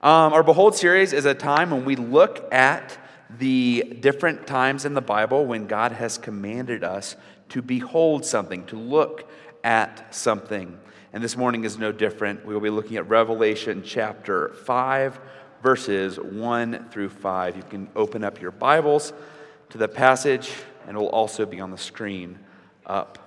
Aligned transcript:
Um, 0.00 0.32
our 0.32 0.44
Behold 0.44 0.76
series 0.76 1.12
is 1.12 1.24
a 1.24 1.34
time 1.34 1.70
when 1.70 1.84
we 1.84 1.96
look 1.96 2.52
at 2.54 2.96
the 3.36 3.96
different 3.98 4.46
times 4.46 4.84
in 4.84 4.94
the 4.94 5.00
Bible 5.00 5.44
when 5.44 5.66
God 5.66 5.90
has 5.90 6.18
commanded 6.18 6.84
us 6.84 7.16
to 7.48 7.62
behold 7.62 8.24
something, 8.24 8.64
to 8.66 8.76
look 8.76 9.28
at 9.64 10.14
something. 10.14 10.78
And 11.12 11.20
this 11.20 11.36
morning 11.36 11.64
is 11.64 11.78
no 11.78 11.90
different. 11.90 12.46
We 12.46 12.54
will 12.54 12.60
be 12.60 12.70
looking 12.70 12.96
at 12.96 13.08
Revelation 13.08 13.82
chapter 13.84 14.50
5, 14.50 15.18
verses 15.64 16.16
1 16.20 16.90
through 16.90 17.08
5. 17.08 17.56
You 17.56 17.64
can 17.64 17.88
open 17.96 18.22
up 18.22 18.40
your 18.40 18.52
Bibles 18.52 19.12
to 19.70 19.78
the 19.78 19.88
passage, 19.88 20.52
and 20.86 20.96
it 20.96 21.00
will 21.00 21.08
also 21.08 21.44
be 21.44 21.58
on 21.58 21.72
the 21.72 21.78
screen 21.78 22.38
up 22.86 23.18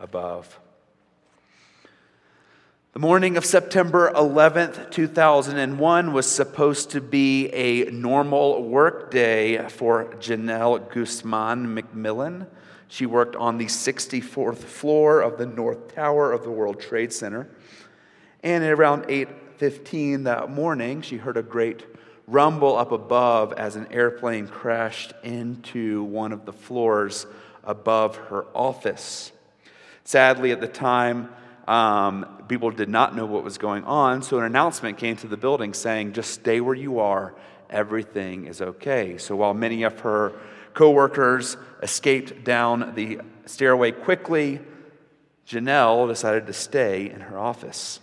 above. 0.00 0.58
The 2.96 3.00
morning 3.00 3.36
of 3.36 3.44
September 3.44 4.10
11th, 4.14 4.90
2001 4.90 6.14
was 6.14 6.26
supposed 6.26 6.92
to 6.92 7.02
be 7.02 7.48
a 7.48 7.90
normal 7.90 8.62
work 8.62 9.10
day 9.10 9.58
for 9.68 10.14
Genelle 10.18 10.78
Guzman 10.78 11.76
McMillan. 11.76 12.46
She 12.88 13.04
worked 13.04 13.36
on 13.36 13.58
the 13.58 13.66
64th 13.66 14.60
floor 14.60 15.20
of 15.20 15.36
the 15.36 15.44
North 15.44 15.94
Tower 15.94 16.32
of 16.32 16.42
the 16.42 16.50
World 16.50 16.80
Trade 16.80 17.12
Center. 17.12 17.50
And 18.42 18.64
at 18.64 18.70
around 18.70 19.04
8:15 19.10 20.24
that 20.24 20.48
morning, 20.48 21.02
she 21.02 21.18
heard 21.18 21.36
a 21.36 21.42
great 21.42 21.84
rumble 22.26 22.78
up 22.78 22.92
above 22.92 23.52
as 23.58 23.76
an 23.76 23.88
airplane 23.90 24.48
crashed 24.48 25.12
into 25.22 26.02
one 26.04 26.32
of 26.32 26.46
the 26.46 26.52
floors 26.54 27.26
above 27.62 28.16
her 28.30 28.46
office. 28.54 29.32
Sadly, 30.02 30.50
at 30.50 30.62
the 30.62 30.66
time, 30.66 31.28
um, 31.66 32.44
people 32.48 32.70
did 32.70 32.88
not 32.88 33.16
know 33.16 33.26
what 33.26 33.42
was 33.42 33.58
going 33.58 33.84
on, 33.84 34.22
so 34.22 34.38
an 34.38 34.44
announcement 34.44 34.98
came 34.98 35.16
to 35.16 35.26
the 35.26 35.36
building 35.36 35.74
saying, 35.74 36.12
just 36.12 36.32
stay 36.32 36.60
where 36.60 36.74
you 36.74 37.00
are, 37.00 37.34
everything 37.68 38.46
is 38.46 38.62
okay. 38.62 39.18
So 39.18 39.36
while 39.36 39.54
many 39.54 39.82
of 39.82 40.00
her 40.00 40.32
coworkers 40.74 41.56
escaped 41.82 42.44
down 42.44 42.94
the 42.94 43.20
stairway 43.46 43.92
quickly, 43.92 44.60
Genelle 45.44 46.06
decided 46.06 46.46
to 46.46 46.52
stay 46.52 47.10
in 47.10 47.20
her 47.20 47.38
office. 47.38 48.00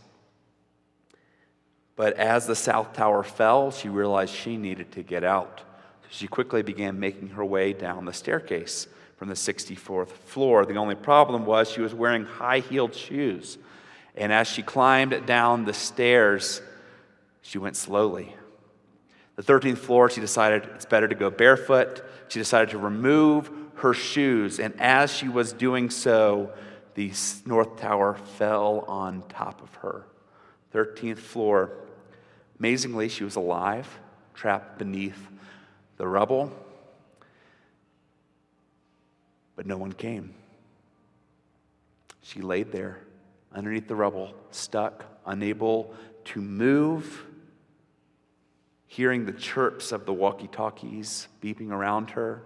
But 1.95 2.13
as 2.13 2.47
the 2.47 2.55
South 2.55 2.93
Tower 2.93 3.23
fell, 3.23 3.71
she 3.71 3.89
realized 3.89 4.33
she 4.33 4.57
needed 4.57 4.91
to 4.93 5.03
get 5.03 5.23
out. 5.23 5.61
She 6.09 6.27
quickly 6.27 6.63
began 6.63 6.99
making 6.99 7.29
her 7.29 7.45
way 7.45 7.73
down 7.73 8.05
the 8.05 8.13
staircase 8.13 8.87
from 9.17 9.27
the 9.27 9.35
64th 9.35 10.09
floor. 10.09 10.65
The 10.65 10.75
only 10.75 10.95
problem 10.95 11.45
was 11.45 11.69
she 11.69 11.81
was 11.81 11.93
wearing 11.93 12.25
high 12.25 12.59
heeled 12.59 12.95
shoes. 12.95 13.57
And 14.15 14.31
as 14.31 14.47
she 14.47 14.61
climbed 14.61 15.25
down 15.25 15.65
the 15.65 15.73
stairs, 15.73 16.61
she 17.41 17.57
went 17.57 17.75
slowly. 17.75 18.35
The 19.35 19.43
13th 19.43 19.79
floor, 19.79 20.09
she 20.09 20.21
decided 20.21 20.69
it's 20.75 20.85
better 20.85 21.07
to 21.07 21.15
go 21.15 21.29
barefoot. 21.29 22.03
She 22.27 22.39
decided 22.39 22.69
to 22.71 22.77
remove 22.77 23.49
her 23.75 23.93
shoes. 23.93 24.59
And 24.59 24.79
as 24.79 25.11
she 25.11 25.27
was 25.27 25.53
doing 25.53 25.89
so, 25.89 26.51
the 26.95 27.11
North 27.45 27.77
Tower 27.77 28.15
fell 28.37 28.85
on 28.87 29.23
top 29.29 29.61
of 29.61 29.73
her. 29.75 30.05
13th 30.73 31.17
floor. 31.17 31.71
Amazingly, 32.59 33.09
she 33.09 33.23
was 33.23 33.35
alive, 33.35 33.99
trapped 34.33 34.77
beneath 34.77 35.27
the 35.97 36.07
rubble 36.07 36.51
but 39.55 39.65
no 39.65 39.77
one 39.77 39.93
came. 39.93 40.33
She 42.21 42.41
laid 42.41 42.71
there 42.71 42.99
underneath 43.53 43.87
the 43.87 43.95
rubble, 43.95 44.33
stuck, 44.51 45.05
unable 45.25 45.93
to 46.25 46.41
move, 46.41 47.25
hearing 48.87 49.25
the 49.25 49.33
chirps 49.33 49.91
of 49.91 50.05
the 50.05 50.13
walkie 50.13 50.47
talkies 50.47 51.27
beeping 51.41 51.69
around 51.69 52.11
her, 52.11 52.43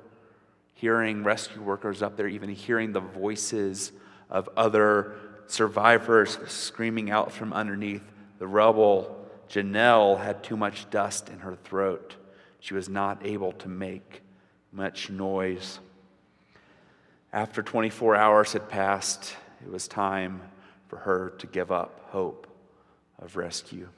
hearing 0.74 1.24
rescue 1.24 1.62
workers 1.62 2.02
up 2.02 2.18
there, 2.18 2.28
even 2.28 2.50
hearing 2.50 2.92
the 2.92 3.00
voices 3.00 3.92
of 4.30 4.50
other 4.58 5.16
survivors 5.48 6.38
screaming 6.48 7.10
out 7.10 7.32
from 7.32 7.54
underneath 7.54 8.04
the 8.40 8.48
rubble. 8.48 9.26
Genelle 9.48 10.18
had 10.18 10.44
too 10.44 10.58
much 10.58 10.90
dust 10.90 11.30
in 11.30 11.40
her 11.40 11.56
throat. 11.56 12.16
She 12.60 12.74
was 12.74 12.90
not 12.90 13.26
able 13.26 13.54
to 13.54 13.70
make 13.70 14.22
much 14.72 15.10
noise. 15.10 15.80
After 17.38 17.62
24 17.62 18.16
hours 18.16 18.54
had 18.54 18.68
passed, 18.68 19.36
it 19.64 19.72
was 19.72 19.88
time 19.88 20.42
for 20.88 20.98
her 20.98 21.36
to 21.38 21.46
give 21.46 21.72
up 21.72 22.08
hope 22.10 22.48
of 23.20 23.36
rescue. 23.36 23.90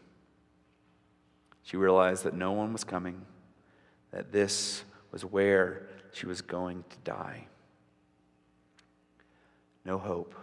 She 1.63 1.77
realized 1.77 2.25
that 2.25 2.33
no 2.33 2.51
one 2.51 2.73
was 2.73 2.83
coming, 2.83 3.21
that 4.11 4.33
this 4.33 4.83
was 5.13 5.23
where 5.23 5.87
she 6.11 6.25
was 6.25 6.41
going 6.41 6.83
to 6.89 6.97
die. 7.05 7.47
No 9.85 9.97
hope, 9.97 10.35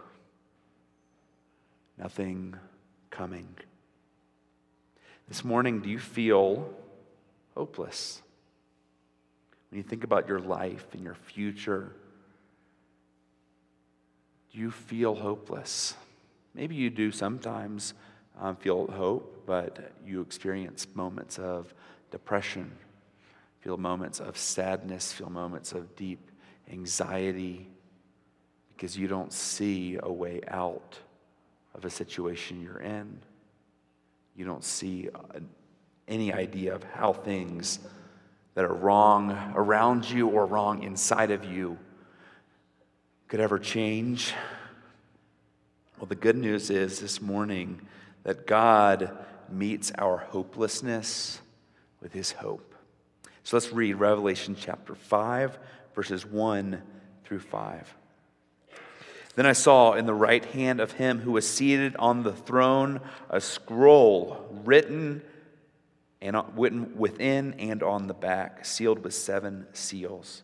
nothing 1.99 2.55
coming. 3.11 3.47
This 5.27 5.43
morning, 5.43 5.81
do 5.81 5.89
you 5.91 5.99
feel 5.99 6.73
hopeless? 7.53 8.23
When 9.69 9.77
you 9.77 9.83
think 9.83 10.03
about 10.03 10.27
your 10.27 10.39
life 10.39 10.87
and 10.93 11.03
your 11.03 11.13
future, 11.13 11.93
you 14.57 14.71
feel 14.71 15.13
hopeless. 15.13 15.93
Maybe 16.53 16.75
you 16.75 16.89
do 16.89 17.11
sometimes 17.11 17.93
um, 18.39 18.55
feel 18.55 18.87
hope, 18.87 19.43
but 19.45 19.91
you 20.05 20.21
experience 20.21 20.87
moments 20.95 21.37
of 21.37 21.73
depression, 22.11 22.71
feel 23.61 23.77
moments 23.77 24.19
of 24.19 24.37
sadness, 24.37 25.11
feel 25.11 25.29
moments 25.29 25.73
of 25.73 25.95
deep 25.95 26.31
anxiety 26.71 27.67
because 28.75 28.97
you 28.97 29.07
don't 29.07 29.31
see 29.31 29.97
a 30.01 30.11
way 30.11 30.41
out 30.47 30.99
of 31.73 31.85
a 31.85 31.89
situation 31.89 32.61
you're 32.61 32.79
in. 32.79 33.19
You 34.35 34.45
don't 34.45 34.63
see 34.63 35.09
uh, 35.13 35.39
any 36.07 36.33
idea 36.33 36.73
of 36.75 36.83
how 36.83 37.13
things 37.13 37.79
that 38.55 38.65
are 38.65 38.73
wrong 38.73 39.31
around 39.55 40.09
you 40.09 40.27
or 40.27 40.45
wrong 40.45 40.83
inside 40.83 41.31
of 41.31 41.45
you 41.45 41.77
could 43.27 43.39
ever 43.39 43.59
change. 43.59 44.33
Well, 45.97 46.05
the 46.05 46.15
good 46.15 46.37
news 46.37 46.69
is 46.69 46.99
this 46.99 47.21
morning 47.21 47.81
that 48.23 48.47
God 48.47 49.17
meets 49.49 49.91
our 49.97 50.17
hopelessness 50.17 51.41
with 52.01 52.13
his 52.13 52.31
hope. 52.31 52.73
So 53.43 53.57
let's 53.57 53.71
read 53.73 53.95
Revelation 53.95 54.55
chapter 54.57 54.95
5, 54.95 55.57
verses 55.95 56.25
1 56.25 56.81
through 57.25 57.39
5. 57.39 57.95
Then 59.35 59.45
I 59.45 59.53
saw 59.53 59.93
in 59.93 60.05
the 60.05 60.13
right 60.13 60.43
hand 60.45 60.79
of 60.79 60.93
him 60.93 61.19
who 61.19 61.33
was 61.33 61.47
seated 61.47 61.95
on 61.97 62.23
the 62.23 62.33
throne 62.33 63.01
a 63.29 63.41
scroll 63.41 64.47
written 64.63 65.21
and 66.21 66.55
within 66.55 67.53
and 67.59 67.83
on 67.83 68.07
the 68.07 68.13
back, 68.13 68.65
sealed 68.65 69.03
with 69.03 69.13
seven 69.13 69.67
seals. 69.73 70.43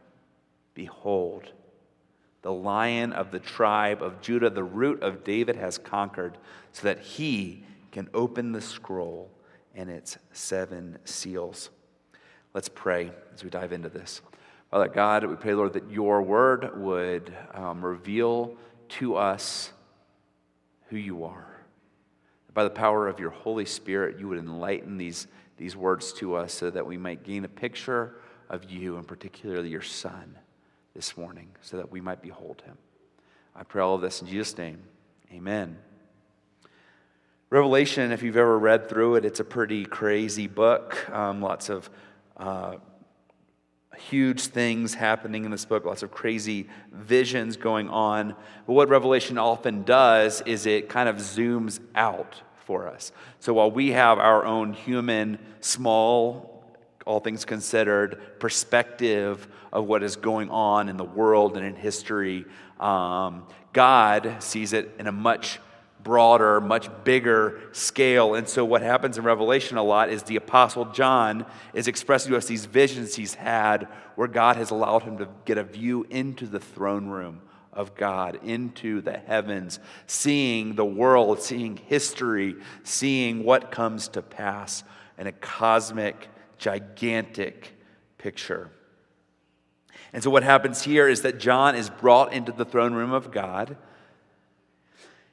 Behold, 0.81 1.51
The 2.41 2.51
lion 2.51 3.13
of 3.13 3.31
the 3.31 3.39
tribe 3.39 4.01
of 4.01 4.21
Judah, 4.21 4.49
the 4.49 4.63
root 4.63 5.03
of 5.03 5.23
David, 5.23 5.55
has 5.55 5.77
conquered, 5.77 6.37
so 6.71 6.83
that 6.83 6.99
he 6.99 7.63
can 7.91 8.09
open 8.13 8.51
the 8.51 8.61
scroll 8.61 9.29
and 9.75 9.89
its 9.89 10.17
seven 10.31 10.97
seals. 11.05 11.69
Let's 12.53 12.69
pray 12.69 13.11
as 13.33 13.43
we 13.43 13.49
dive 13.49 13.71
into 13.71 13.89
this. 13.89 14.21
Father 14.71 14.87
God, 14.87 15.25
we 15.25 15.35
pray, 15.35 15.53
Lord, 15.53 15.73
that 15.73 15.91
your 15.91 16.21
word 16.21 16.81
would 16.81 17.31
um, 17.53 17.85
reveal 17.85 18.55
to 18.89 19.15
us 19.15 19.71
who 20.89 20.97
you 20.97 21.23
are. 21.23 21.47
By 22.53 22.63
the 22.63 22.69
power 22.69 23.07
of 23.07 23.19
your 23.19 23.29
Holy 23.29 23.65
Spirit, 23.65 24.19
you 24.19 24.27
would 24.27 24.39
enlighten 24.39 24.97
these, 24.97 25.27
these 25.57 25.75
words 25.75 26.11
to 26.13 26.35
us 26.35 26.53
so 26.53 26.69
that 26.69 26.85
we 26.85 26.97
might 26.97 27.23
gain 27.23 27.45
a 27.45 27.49
picture 27.49 28.15
of 28.49 28.69
you, 28.69 28.97
and 28.97 29.07
particularly 29.07 29.69
your 29.69 29.81
Son, 29.81 30.37
this 30.93 31.17
morning, 31.17 31.49
so 31.61 31.77
that 31.77 31.91
we 31.91 32.01
might 32.01 32.21
behold 32.21 32.61
him. 32.65 32.77
I 33.55 33.63
pray 33.63 33.81
all 33.81 33.95
of 33.95 34.01
this 34.01 34.21
in 34.21 34.27
Jesus' 34.27 34.57
name. 34.57 34.79
Amen. 35.31 35.77
Revelation, 37.49 38.11
if 38.11 38.23
you've 38.23 38.37
ever 38.37 38.57
read 38.57 38.87
through 38.87 39.15
it, 39.15 39.25
it's 39.25 39.39
a 39.39 39.43
pretty 39.43 39.85
crazy 39.85 40.47
book. 40.47 41.09
Um, 41.09 41.41
lots 41.41 41.69
of 41.69 41.89
uh, 42.37 42.75
huge 43.97 44.47
things 44.47 44.93
happening 44.93 45.45
in 45.45 45.51
this 45.51 45.65
book, 45.65 45.85
lots 45.85 46.03
of 46.03 46.11
crazy 46.11 46.69
visions 46.91 47.57
going 47.57 47.89
on. 47.89 48.35
But 48.65 48.73
what 48.73 48.89
Revelation 48.89 49.37
often 49.37 49.83
does 49.83 50.41
is 50.45 50.65
it 50.65 50.89
kind 50.89 51.09
of 51.09 51.17
zooms 51.17 51.79
out 51.93 52.41
for 52.65 52.87
us. 52.87 53.11
So 53.39 53.53
while 53.53 53.71
we 53.71 53.91
have 53.91 54.17
our 54.17 54.45
own 54.45 54.73
human, 54.73 55.37
small, 55.59 56.60
all 57.05 57.19
things 57.19 57.45
considered, 57.45 58.39
perspective 58.39 59.47
of 59.71 59.85
what 59.85 60.03
is 60.03 60.15
going 60.15 60.49
on 60.49 60.89
in 60.89 60.97
the 60.97 61.03
world 61.03 61.57
and 61.57 61.65
in 61.65 61.75
history, 61.75 62.45
um, 62.79 63.45
God 63.73 64.37
sees 64.39 64.73
it 64.73 64.95
in 64.99 65.07
a 65.07 65.11
much 65.11 65.59
broader, 66.03 66.59
much 66.59 66.89
bigger 67.03 67.61
scale. 67.71 68.35
And 68.35 68.47
so, 68.47 68.65
what 68.65 68.81
happens 68.81 69.17
in 69.17 69.23
Revelation 69.23 69.77
a 69.77 69.83
lot 69.83 70.09
is 70.09 70.23
the 70.23 70.35
Apostle 70.35 70.85
John 70.85 71.45
is 71.73 71.87
expressing 71.87 72.31
to 72.31 72.37
us 72.37 72.47
these 72.47 72.65
visions 72.65 73.15
he's 73.15 73.35
had 73.35 73.87
where 74.15 74.27
God 74.27 74.55
has 74.57 74.71
allowed 74.71 75.03
him 75.03 75.17
to 75.19 75.27
get 75.45 75.57
a 75.57 75.63
view 75.63 76.05
into 76.09 76.47
the 76.47 76.59
throne 76.59 77.07
room 77.07 77.41
of 77.73 77.95
God, 77.95 78.39
into 78.43 79.01
the 79.01 79.17
heavens, 79.17 79.79
seeing 80.07 80.75
the 80.75 80.85
world, 80.85 81.41
seeing 81.41 81.77
history, 81.77 82.55
seeing 82.83 83.43
what 83.43 83.71
comes 83.71 84.09
to 84.09 84.21
pass 84.21 84.83
in 85.17 85.27
a 85.27 85.31
cosmic, 85.31 86.27
gigantic 86.61 87.75
picture. 88.17 88.69
And 90.13 90.23
so, 90.23 90.29
what 90.29 90.43
happens 90.43 90.83
here 90.83 91.09
is 91.09 91.23
that 91.23 91.39
John 91.39 91.75
is 91.75 91.89
brought 91.89 92.33
into 92.33 92.51
the 92.51 92.63
throne 92.63 92.93
room 92.93 93.11
of 93.11 93.31
God. 93.31 93.75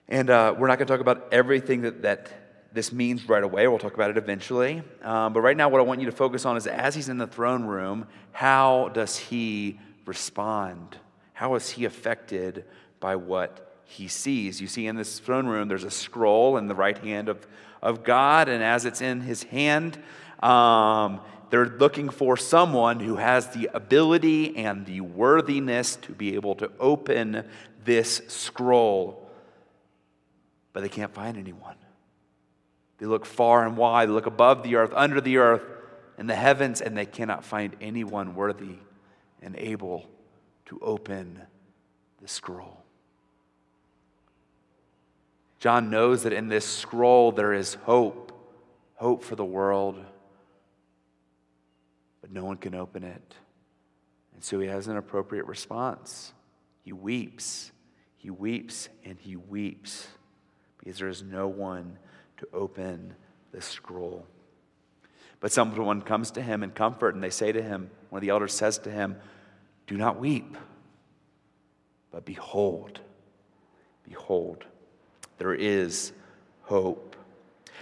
And 0.09 0.31
uh, 0.31 0.55
we're 0.57 0.69
not 0.69 0.79
going 0.79 0.87
to 0.87 0.93
talk 0.93 1.01
about 1.01 1.29
everything 1.33 1.83
that, 1.83 2.03
that 2.03 2.73
this 2.73 2.93
means 2.93 3.29
right 3.29 3.43
away. 3.43 3.69
We'll 3.69 3.79
talk 3.79 3.95
about 3.95 4.11
it 4.11 4.17
eventually. 4.17 4.83
Um, 5.03 5.35
but 5.35 5.43
right 5.43 5.57
now, 5.57 5.69
what 5.69 5.81
I 5.81 5.85
want 5.85 6.01
you 6.01 6.07
to 6.07 6.13
focus 6.13 6.47
on 6.47 6.57
is 6.57 6.67
as 6.67 6.95
he's 6.95 7.11
in 7.11 7.19
the 7.19 7.27
throne 7.27 7.65
room, 7.65 8.07
how 8.33 8.91
does 8.95 9.19
he 9.19 9.79
respond? 10.07 10.97
How 11.35 11.55
is 11.57 11.69
he 11.69 11.85
affected 11.85 12.65
by 13.01 13.17
what 13.17 13.81
he 13.85 14.09
sees? 14.09 14.63
You 14.63 14.67
see, 14.67 14.87
in 14.87 14.97
this 14.97 15.19
throne 15.19 15.47
room, 15.47 15.69
there's 15.69 15.85
a 15.85 15.91
scroll 15.91 16.57
in 16.57 16.69
the 16.69 16.75
right 16.75 16.97
hand 16.97 17.29
of, 17.29 17.47
of 17.83 18.03
God, 18.03 18.49
and 18.49 18.63
as 18.63 18.87
it's 18.87 19.03
in 19.03 19.21
his 19.21 19.43
hand, 19.43 20.03
um, 20.41 21.21
they're 21.51 21.67
looking 21.67 22.09
for 22.09 22.37
someone 22.37 23.01
who 23.01 23.17
has 23.17 23.49
the 23.49 23.71
ability 23.73 24.57
and 24.57 24.85
the 24.87 25.01
worthiness 25.01 25.97
to 25.97 26.13
be 26.13 26.35
able 26.35 26.55
to 26.57 26.71
open 26.79 27.45
this 27.85 28.21
scroll 28.29 29.29
but 30.79 30.83
they 30.83 30.89
can't 30.89 31.13
find 31.13 31.37
anyone. 31.37 31.75
They 32.99 33.07
look 33.07 33.27
far 33.27 33.67
and 33.67 33.77
wide, 33.77 34.09
they 34.09 34.13
look 34.13 34.27
above 34.27 34.63
the 34.63 34.77
earth, 34.77 34.93
under 34.95 35.21
the 35.21 35.39
earth, 35.39 35.63
in 36.17 36.29
the 36.29 36.37
heavens, 36.37 36.81
and 36.81 36.97
they 36.97 37.05
cannot 37.05 37.45
find 37.45 37.75
anyone 37.81 38.37
worthy 38.37 38.77
and 39.43 39.57
able 39.57 40.09
to 40.67 40.79
open 40.81 41.43
the 42.23 42.29
scroll. 42.29 42.85
John 45.59 45.91
knows 45.91 46.23
that 46.23 46.33
in 46.33 46.47
this 46.47 46.65
scroll 46.65 47.33
there 47.33 47.53
is 47.53 47.75
hope, 47.75 48.31
hope 48.95 49.25
for 49.25 49.35
the 49.35 49.45
world, 49.45 49.97
but 52.29 52.35
no 52.35 52.45
one 52.45 52.57
can 52.57 52.75
open 52.75 53.05
it. 53.05 53.35
And 54.35 54.45
so 54.45 54.61
he 54.61 54.69
has 54.69 54.87
an 54.87 54.97
appropriate 54.97 55.47
response. 55.47 56.33
He 56.85 56.93
weeps, 56.93 57.73
he 58.17 58.31
weeps, 58.31 58.89
and 59.05 59.19
he 59.19 59.37
weeps 59.37 60.07
because 60.79 60.99
there 60.99 61.09
is 61.09 61.23
no 61.23 61.49
one 61.49 61.99
to 62.39 62.49
open 62.53 63.15
the 63.53 63.61
scroll. 63.61 64.27
But 65.41 65.53
someone 65.53 66.03
comes 66.03 66.31
to 66.33 66.43
him 66.43 66.63
in 66.63 66.71
comfort, 66.71 67.15
and 67.15 67.23
they 67.23 67.31
say 67.31 67.53
to 67.53 67.63
him, 67.63 67.91
one 68.11 68.19
of 68.19 68.23
the 68.23 68.31
elders 68.31 68.55
says 68.55 68.79
to 68.81 68.91
him, 68.91 69.17
Do 69.87 69.97
not 69.97 70.19
weep, 70.19 70.57
but 72.11 72.25
behold, 72.25 73.01
behold, 74.05 74.65
there 75.39 75.55
is 75.55 76.13
hope. 76.63 77.08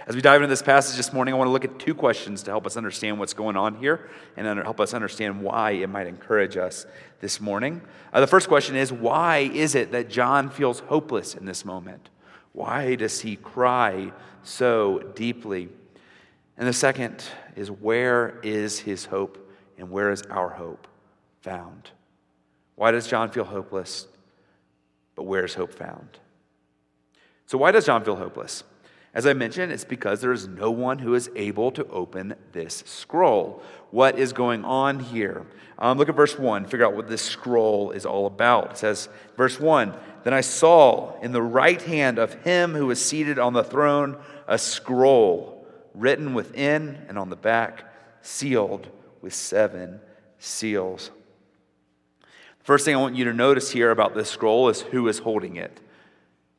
As 0.05 0.15
we 0.15 0.21
dive 0.21 0.41
into 0.41 0.47
this 0.47 0.61
passage 0.61 0.95
this 0.95 1.11
morning, 1.11 1.33
I 1.33 1.37
want 1.37 1.47
to 1.47 1.51
look 1.51 1.65
at 1.65 1.79
two 1.79 1.95
questions 1.95 2.43
to 2.43 2.51
help 2.51 2.65
us 2.65 2.77
understand 2.77 3.19
what's 3.19 3.33
going 3.33 3.57
on 3.57 3.75
here 3.75 4.09
and 4.35 4.45
help 4.59 4.79
us 4.79 4.93
understand 4.93 5.41
why 5.41 5.71
it 5.71 5.89
might 5.89 6.07
encourage 6.07 6.55
us 6.55 6.85
this 7.19 7.41
morning. 7.41 7.81
Uh, 8.13 8.19
the 8.19 8.27
first 8.27 8.47
question 8.47 8.75
is 8.75 8.93
why 8.93 9.39
is 9.39 9.75
it 9.75 9.91
that 9.91 10.09
John 10.09 10.49
feels 10.49 10.79
hopeless 10.81 11.35
in 11.35 11.45
this 11.45 11.65
moment? 11.65 12.09
Why 12.53 12.95
does 12.95 13.21
he 13.21 13.35
cry 13.35 14.11
so 14.43 14.99
deeply? 15.15 15.69
And 16.57 16.67
the 16.67 16.73
second 16.73 17.23
is 17.55 17.69
where 17.69 18.39
is 18.43 18.79
his 18.79 19.05
hope 19.05 19.51
and 19.77 19.91
where 19.91 20.11
is 20.11 20.21
our 20.23 20.49
hope 20.49 20.87
found? 21.41 21.91
Why 22.75 22.91
does 22.91 23.07
John 23.07 23.29
feel 23.29 23.43
hopeless? 23.43 24.07
But 25.15 25.23
where 25.23 25.43
is 25.43 25.55
hope 25.55 25.73
found? 25.73 26.19
So, 27.47 27.57
why 27.57 27.71
does 27.71 27.85
John 27.85 28.03
feel 28.03 28.15
hopeless? 28.15 28.63
As 29.17 29.25
I 29.25 29.33
mentioned, 29.33 29.71
it's 29.71 29.83
because 29.83 30.21
there 30.21 30.31
is 30.31 30.47
no 30.47 30.69
one 30.69 30.99
who 30.99 31.15
is 31.15 31.31
able 31.35 31.71
to 31.71 31.87
open 31.87 32.35
this 32.51 32.83
scroll. 32.85 33.63
What 33.89 34.19
is 34.19 34.31
going 34.31 34.63
on 34.63 34.99
here? 34.99 35.47
Um, 35.79 35.97
look 35.97 36.07
at 36.07 36.15
verse 36.15 36.37
1, 36.37 36.65
figure 36.65 36.85
out 36.85 36.95
what 36.95 37.07
this 37.07 37.23
scroll 37.23 37.89
is 37.89 38.05
all 38.05 38.27
about. 38.27 38.73
It 38.73 38.77
says, 38.77 39.09
verse 39.35 39.59
1 39.59 39.97
Then 40.23 40.35
I 40.35 40.41
saw 40.41 41.19
in 41.21 41.31
the 41.31 41.41
right 41.41 41.81
hand 41.81 42.19
of 42.19 42.35
him 42.43 42.75
who 42.75 42.85
was 42.85 43.03
seated 43.03 43.39
on 43.39 43.53
the 43.53 43.63
throne 43.63 44.17
a 44.47 44.59
scroll 44.59 45.65
written 45.95 46.35
within 46.35 47.03
and 47.09 47.17
on 47.17 47.31
the 47.31 47.35
back, 47.35 47.91
sealed 48.21 48.87
with 49.23 49.33
seven 49.33 49.99
seals. 50.37 51.09
First 52.59 52.85
thing 52.85 52.95
I 52.95 53.01
want 53.01 53.15
you 53.15 53.25
to 53.25 53.33
notice 53.33 53.71
here 53.71 53.89
about 53.89 54.13
this 54.13 54.29
scroll 54.29 54.69
is 54.69 54.81
who 54.81 55.07
is 55.07 55.17
holding 55.17 55.55
it. 55.55 55.79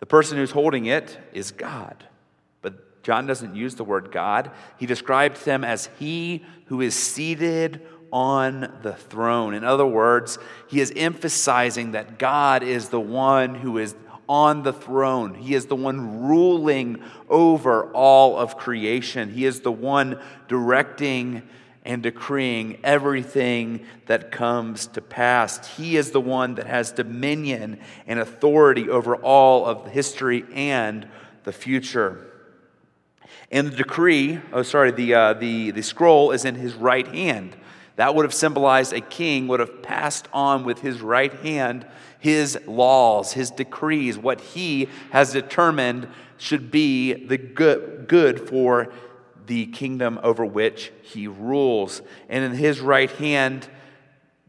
The 0.00 0.06
person 0.06 0.38
who's 0.38 0.50
holding 0.50 0.86
it 0.86 1.16
is 1.32 1.52
God. 1.52 2.04
John 3.08 3.26
doesn't 3.26 3.56
use 3.56 3.74
the 3.74 3.84
word 3.84 4.12
God. 4.12 4.50
He 4.76 4.84
describes 4.84 5.42
him 5.42 5.64
as 5.64 5.88
he 5.98 6.44
who 6.66 6.82
is 6.82 6.94
seated 6.94 7.80
on 8.12 8.70
the 8.82 8.92
throne. 8.92 9.54
In 9.54 9.64
other 9.64 9.86
words, 9.86 10.38
he 10.66 10.82
is 10.82 10.92
emphasizing 10.94 11.92
that 11.92 12.18
God 12.18 12.62
is 12.62 12.90
the 12.90 13.00
one 13.00 13.54
who 13.54 13.78
is 13.78 13.94
on 14.28 14.62
the 14.62 14.74
throne. 14.74 15.36
He 15.36 15.54
is 15.54 15.64
the 15.64 15.74
one 15.74 16.28
ruling 16.28 17.02
over 17.30 17.90
all 17.92 18.36
of 18.36 18.58
creation. 18.58 19.32
He 19.32 19.46
is 19.46 19.60
the 19.60 19.72
one 19.72 20.20
directing 20.46 21.44
and 21.86 22.02
decreeing 22.02 22.78
everything 22.84 23.86
that 24.04 24.30
comes 24.30 24.86
to 24.88 25.00
pass. 25.00 25.66
He 25.78 25.96
is 25.96 26.10
the 26.10 26.20
one 26.20 26.56
that 26.56 26.66
has 26.66 26.92
dominion 26.92 27.80
and 28.06 28.20
authority 28.20 28.90
over 28.90 29.16
all 29.16 29.64
of 29.64 29.86
history 29.86 30.44
and 30.52 31.08
the 31.44 31.52
future. 31.52 32.26
And 33.50 33.68
the 33.72 33.76
decree, 33.76 34.40
oh, 34.52 34.62
sorry, 34.62 34.90
the, 34.90 35.14
uh, 35.14 35.32
the, 35.34 35.70
the 35.70 35.82
scroll 35.82 36.32
is 36.32 36.44
in 36.44 36.54
his 36.54 36.74
right 36.74 37.06
hand. 37.06 37.56
That 37.96 38.14
would 38.14 38.24
have 38.24 38.34
symbolized 38.34 38.92
a 38.92 39.00
king 39.00 39.48
would 39.48 39.60
have 39.60 39.82
passed 39.82 40.28
on 40.32 40.64
with 40.64 40.80
his 40.80 41.00
right 41.00 41.32
hand 41.32 41.86
his 42.18 42.58
laws, 42.66 43.32
his 43.32 43.50
decrees, 43.50 44.18
what 44.18 44.40
he 44.40 44.88
has 45.10 45.32
determined 45.32 46.08
should 46.36 46.70
be 46.70 47.12
the 47.12 47.38
good, 47.38 48.08
good 48.08 48.48
for 48.48 48.92
the 49.46 49.66
kingdom 49.66 50.18
over 50.22 50.44
which 50.44 50.92
he 51.02 51.26
rules. 51.26 52.02
And 52.28 52.44
in 52.44 52.52
his 52.52 52.80
right 52.80 53.10
hand, 53.10 53.68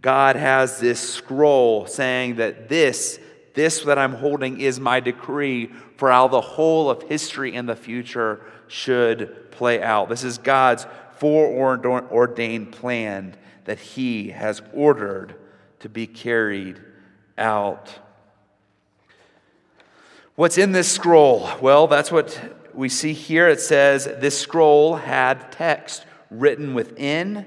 God 0.02 0.36
has 0.36 0.80
this 0.80 1.00
scroll 1.00 1.86
saying 1.86 2.36
that 2.36 2.70
this, 2.70 3.20
this 3.54 3.82
that 3.82 4.00
I'm 4.00 4.14
holding 4.14 4.60
is 4.60 4.80
my 4.80 5.00
decree 5.00 5.68
for 5.98 6.12
how 6.12 6.28
the 6.28 6.42
whole 6.42 6.90
of 6.90 7.04
history 7.04 7.56
and 7.56 7.68
the 7.68 7.76
future 7.76 8.42
should 8.70 9.52
play 9.52 9.82
out. 9.82 10.08
This 10.08 10.24
is 10.24 10.38
God's 10.38 10.88
foreordained 11.18 12.72
plan 12.72 13.36
that 13.66 13.80
He 13.80 14.30
has 14.30 14.62
ordered 14.74 15.36
to 15.80 15.90
be 15.90 16.08
carried 16.08 16.80
out. 17.38 17.94
What's 20.36 20.58
in 20.58 20.72
this 20.72 20.90
scroll? 20.90 21.50
Well, 21.62 21.88
that's 21.88 22.12
what 22.12 22.40
we 22.74 22.88
see 22.88 23.12
here. 23.12 23.50
It 23.50 23.60
says 23.60 24.06
this 24.06 24.40
scroll 24.40 24.96
had 24.96 25.52
text 25.52 26.06
written 26.30 26.74
within 26.74 27.46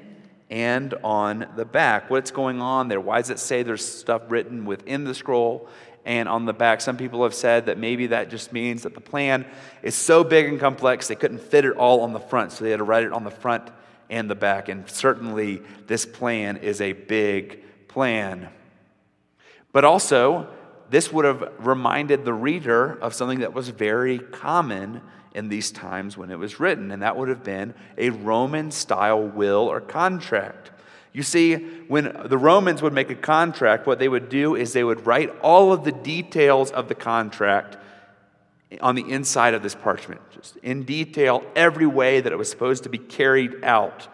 and 0.50 0.92
on 1.02 1.46
the 1.56 1.64
back. 1.64 2.10
What's 2.10 2.30
going 2.30 2.60
on 2.60 2.88
there? 2.88 3.00
Why 3.00 3.18
does 3.18 3.30
it 3.30 3.38
say 3.38 3.62
there's 3.62 3.86
stuff 3.86 4.22
written 4.28 4.66
within 4.66 5.04
the 5.04 5.14
scroll 5.14 5.68
and 6.04 6.28
on 6.28 6.44
the 6.44 6.52
back? 6.52 6.80
Some 6.80 6.96
people 6.96 7.22
have 7.22 7.34
said 7.34 7.66
that 7.66 7.78
maybe 7.78 8.08
that 8.08 8.30
just 8.30 8.52
means 8.52 8.82
that 8.82 8.94
the 8.94 9.00
plan 9.00 9.46
is 9.82 9.94
so 9.94 10.24
big 10.24 10.46
and 10.46 10.58
complex 10.58 11.08
they 11.08 11.14
couldn't 11.14 11.40
fit 11.40 11.64
it 11.64 11.76
all 11.76 12.00
on 12.00 12.12
the 12.12 12.20
front, 12.20 12.52
so 12.52 12.64
they 12.64 12.70
had 12.70 12.78
to 12.78 12.84
write 12.84 13.04
it 13.04 13.12
on 13.12 13.24
the 13.24 13.30
front 13.30 13.70
and 14.10 14.28
the 14.28 14.34
back. 14.34 14.68
And 14.68 14.88
certainly, 14.88 15.62
this 15.86 16.04
plan 16.04 16.58
is 16.58 16.80
a 16.80 16.92
big 16.92 17.62
plan. 17.88 18.48
But 19.72 19.84
also, 19.84 20.48
this 20.90 21.10
would 21.12 21.24
have 21.24 21.50
reminded 21.58 22.24
the 22.24 22.34
reader 22.34 22.98
of 23.00 23.14
something 23.14 23.40
that 23.40 23.54
was 23.54 23.70
very 23.70 24.18
common 24.18 25.00
in 25.34 25.48
these 25.48 25.70
times 25.70 26.16
when 26.18 26.30
it 26.30 26.38
was 26.38 26.60
written, 26.60 26.90
and 26.90 27.02
that 27.02 27.16
would 27.16 27.30
have 27.30 27.42
been 27.42 27.74
a 27.96 28.10
Roman 28.10 28.70
style 28.70 29.22
will 29.22 29.70
or 29.70 29.80
contract. 29.80 30.71
You 31.12 31.22
see, 31.22 31.56
when 31.88 32.16
the 32.24 32.38
Romans 32.38 32.80
would 32.80 32.92
make 32.92 33.10
a 33.10 33.14
contract, 33.14 33.86
what 33.86 33.98
they 33.98 34.08
would 34.08 34.28
do 34.28 34.54
is 34.54 34.72
they 34.72 34.84
would 34.84 35.06
write 35.06 35.30
all 35.40 35.72
of 35.72 35.84
the 35.84 35.92
details 35.92 36.70
of 36.70 36.88
the 36.88 36.94
contract 36.94 37.76
on 38.80 38.94
the 38.94 39.10
inside 39.10 39.52
of 39.52 39.62
this 39.62 39.74
parchment, 39.74 40.22
just 40.30 40.56
in 40.58 40.84
detail, 40.84 41.44
every 41.54 41.86
way 41.86 42.20
that 42.20 42.32
it 42.32 42.36
was 42.36 42.48
supposed 42.48 42.84
to 42.84 42.88
be 42.88 42.96
carried 42.96 43.62
out. 43.62 44.08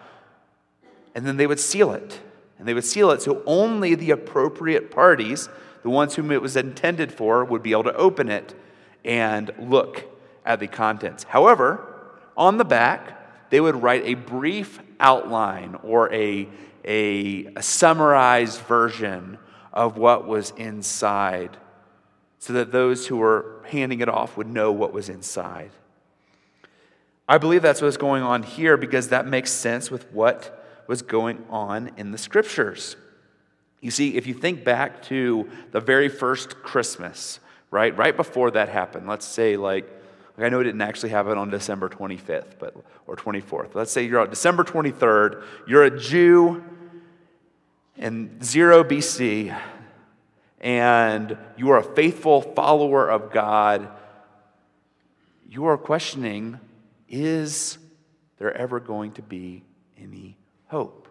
And 1.14 1.25
then 1.25 1.37
they 1.37 1.47
would 1.47 1.61
seal 1.61 1.93
it. 1.93 2.21
And 2.59 2.67
they 2.67 2.75
would 2.75 2.85
seal 2.85 3.12
it 3.12 3.23
so 3.23 3.43
only 3.47 3.95
the 3.95 4.11
appropriate 4.11 4.90
parties 4.90 5.49
the 5.83 5.90
ones 5.90 6.14
whom 6.14 6.31
it 6.31 6.43
was 6.43 6.57
intended 6.57 7.12
for 7.12 7.45
would 7.45 7.62
be 7.62 7.73
able 7.73 7.85
to 7.85 7.95
open 7.95 8.28
it 8.28 8.55
and 9.05 9.50
look 9.59 10.05
at 10.45 10.61
the 10.61 10.67
contents. 10.67 11.25
However, 11.25 11.85
on 12.37 12.59
the 12.59 12.64
back, 12.64 13.50
they 13.50 13.61
would 13.61 13.83
write 13.83 14.05
a 14.05 14.14
brief 14.14 14.81
outline 15.00 15.76
or 15.83 16.12
a, 16.12 16.49
a, 16.88 17.45
a 17.54 17.62
summarized 17.62 18.61
version 18.62 19.38
of 19.73 19.99
what 19.99 20.26
was 20.26 20.52
inside 20.57 21.57
so 22.38 22.54
that 22.54 22.73
those 22.73 23.07
who 23.07 23.18
were 23.18 23.62
handing 23.66 24.00
it 24.00 24.09
off 24.09 24.37
would 24.37 24.49
know 24.49 24.73
what 24.73 24.92
was 24.92 25.09
inside. 25.09 25.71
I 27.28 27.37
believe 27.37 27.61
that's 27.61 27.83
what's 27.83 27.99
going 27.99 28.23
on 28.23 28.42
here 28.42 28.78
because 28.78 29.09
that 29.09 29.26
makes 29.26 29.52
sense 29.52 29.90
with 29.90 30.11
what 30.12 30.64
was 30.87 31.02
going 31.02 31.45
on 31.50 31.90
in 31.99 32.11
the 32.11 32.18
scriptures. 32.18 32.97
You 33.83 33.90
see, 33.90 34.16
if 34.16 34.26
you 34.26 34.33
think 34.33 34.64
back 34.64 35.02
to 35.04 35.49
the 35.73 35.80
very 35.80 36.09
first 36.09 36.62
Christmas, 36.62 37.38
right, 37.71 37.95
right 37.99 38.16
before 38.16 38.50
that 38.52 38.71
happened, 38.71 39.07
let's 39.07 39.26
say 39.26 39.59
like, 39.59 39.87
I 40.38 40.49
know 40.49 40.61
it 40.61 40.64
didn't 40.64 40.80
actually 40.80 41.11
happen 41.11 41.37
on 41.37 41.50
December 41.50 41.88
25th, 41.88 42.59
but 42.59 42.75
or 43.07 43.16
24th. 43.16 43.75
Let's 43.75 43.90
say 43.90 44.04
you're 44.04 44.21
on 44.21 44.30
December 44.30 44.64
23rd, 44.64 45.42
you're 45.66 45.85
a 45.85 45.99
Jew 45.99 46.64
in 47.99 48.43
0 48.43 48.85
BC, 48.85 49.57
and 50.61 51.37
you 51.57 51.71
are 51.71 51.78
a 51.78 51.95
faithful 51.95 52.40
follower 52.40 53.09
of 53.09 53.33
God. 53.33 53.88
You 55.49 55.67
are 55.67 55.76
questioning, 55.76 56.61
is 57.09 57.78
there 58.38 58.57
ever 58.57 58.81
going 58.81 59.12
to 59.12 59.23
be 59.23 59.64
any 60.00 60.37
hope? 60.67 61.09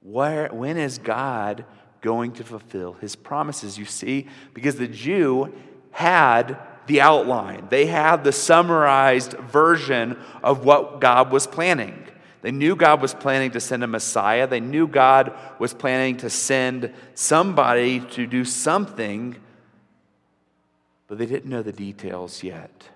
Where, 0.00 0.48
when 0.48 0.76
is 0.76 0.98
God 0.98 1.64
going 2.00 2.32
to 2.32 2.44
fulfill 2.44 2.94
his 2.94 3.14
promises? 3.14 3.78
You 3.78 3.84
see, 3.84 4.26
because 4.54 4.76
the 4.76 4.88
Jew 4.88 5.52
had 5.92 6.58
the 6.86 7.00
outline, 7.00 7.68
they 7.68 7.86
had 7.86 8.24
the 8.24 8.32
summarized 8.32 9.32
version 9.32 10.18
of 10.42 10.64
what 10.64 11.00
God 11.00 11.30
was 11.30 11.46
planning. 11.46 12.02
They 12.42 12.50
knew 12.50 12.74
God 12.74 13.00
was 13.00 13.14
planning 13.14 13.52
to 13.52 13.60
send 13.60 13.84
a 13.84 13.86
Messiah. 13.86 14.48
They 14.48 14.60
knew 14.60 14.88
God 14.88 15.32
was 15.60 15.72
planning 15.72 16.16
to 16.18 16.28
send 16.28 16.92
somebody 17.14 18.00
to 18.00 18.26
do 18.26 18.44
something, 18.44 19.36
but 21.06 21.18
they 21.18 21.26
didn't 21.26 21.48
know 21.48 21.62
the 21.62 21.72
details 21.72 22.42
yet. 22.42 22.88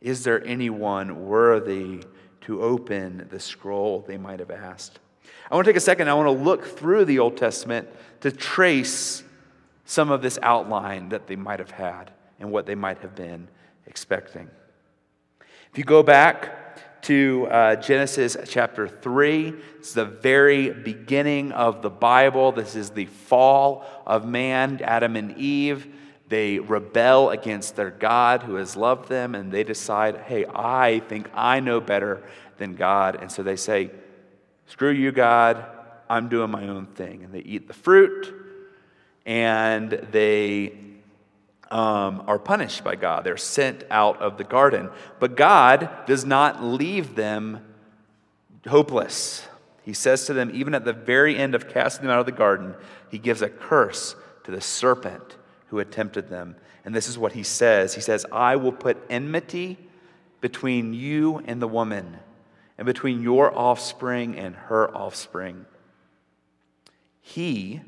Is 0.00 0.24
there 0.24 0.44
anyone 0.44 1.28
worthy 1.28 2.02
to 2.42 2.62
open 2.62 3.28
the 3.30 3.38
scroll? 3.38 4.04
They 4.06 4.18
might 4.18 4.40
have 4.40 4.50
asked. 4.50 4.98
I 5.48 5.54
want 5.54 5.64
to 5.64 5.70
take 5.70 5.76
a 5.76 5.80
second. 5.80 6.08
I 6.08 6.14
want 6.14 6.26
to 6.26 6.44
look 6.44 6.64
through 6.64 7.04
the 7.04 7.20
Old 7.20 7.36
Testament 7.36 7.88
to 8.22 8.32
trace 8.32 9.22
some 9.84 10.10
of 10.10 10.20
this 10.20 10.36
outline 10.42 11.10
that 11.10 11.28
they 11.28 11.36
might 11.36 11.60
have 11.60 11.70
had 11.70 12.10
and 12.40 12.50
what 12.50 12.66
they 12.66 12.74
might 12.74 12.98
have 12.98 13.14
been 13.14 13.46
expecting. 13.86 14.50
If 15.70 15.78
you 15.78 15.84
go 15.84 16.02
back 16.02 16.58
to 17.02 17.48
uh, 17.50 17.76
Genesis 17.76 18.36
chapter 18.46 18.88
3, 18.88 19.54
it's 19.78 19.92
the 19.92 20.04
very 20.04 20.70
beginning 20.70 21.52
of 21.52 21.82
the 21.82 21.90
Bible. 21.90 22.52
This 22.52 22.76
is 22.76 22.90
the 22.90 23.06
fall 23.06 23.84
of 24.06 24.26
man, 24.26 24.80
Adam 24.82 25.16
and 25.16 25.36
Eve. 25.36 25.86
They 26.28 26.58
rebel 26.58 27.30
against 27.30 27.76
their 27.76 27.90
God 27.90 28.42
who 28.42 28.54
has 28.54 28.76
loved 28.76 29.08
them, 29.08 29.34
and 29.34 29.52
they 29.52 29.64
decide, 29.64 30.16
hey, 30.18 30.46
I 30.46 31.00
think 31.08 31.28
I 31.34 31.60
know 31.60 31.80
better 31.80 32.22
than 32.56 32.74
God. 32.74 33.16
And 33.20 33.30
so 33.30 33.42
they 33.42 33.56
say, 33.56 33.90
Screw 34.66 34.90
you, 34.90 35.12
God. 35.12 35.66
I'm 36.08 36.28
doing 36.28 36.50
my 36.50 36.68
own 36.68 36.86
thing. 36.86 37.24
And 37.24 37.34
they 37.34 37.40
eat 37.40 37.68
the 37.68 37.74
fruit 37.74 38.34
and 39.24 39.90
they 39.90 40.72
um, 41.72 42.22
are 42.26 42.38
punished 42.38 42.84
by 42.84 42.96
God. 42.96 43.24
They're 43.24 43.38
sent 43.38 43.84
out 43.90 44.20
of 44.20 44.36
the 44.36 44.44
garden. 44.44 44.90
But 45.18 45.36
God 45.36 45.88
does 46.06 46.24
not 46.24 46.62
leave 46.62 47.14
them 47.14 47.64
hopeless. 48.68 49.48
He 49.82 49.94
says 49.94 50.26
to 50.26 50.34
them, 50.34 50.50
even 50.52 50.74
at 50.74 50.84
the 50.84 50.92
very 50.92 51.36
end 51.36 51.54
of 51.54 51.68
casting 51.68 52.06
them 52.06 52.12
out 52.12 52.20
of 52.20 52.26
the 52.26 52.32
garden, 52.32 52.74
He 53.10 53.18
gives 53.18 53.40
a 53.40 53.48
curse 53.48 54.14
to 54.44 54.50
the 54.50 54.60
serpent 54.60 55.36
who 55.68 55.78
had 55.78 55.90
tempted 55.90 56.28
them. 56.28 56.56
And 56.84 56.94
this 56.94 57.08
is 57.08 57.16
what 57.16 57.32
He 57.32 57.42
says 57.42 57.94
He 57.94 58.00
says, 58.02 58.26
I 58.30 58.56
will 58.56 58.72
put 58.72 58.98
enmity 59.08 59.78
between 60.40 60.92
you 60.92 61.42
and 61.46 61.62
the 61.62 61.68
woman 61.68 62.18
and 62.76 62.86
between 62.86 63.22
your 63.22 63.56
offspring 63.56 64.36
and 64.36 64.54
her 64.54 64.94
offspring. 64.94 65.64
He, 67.22 67.80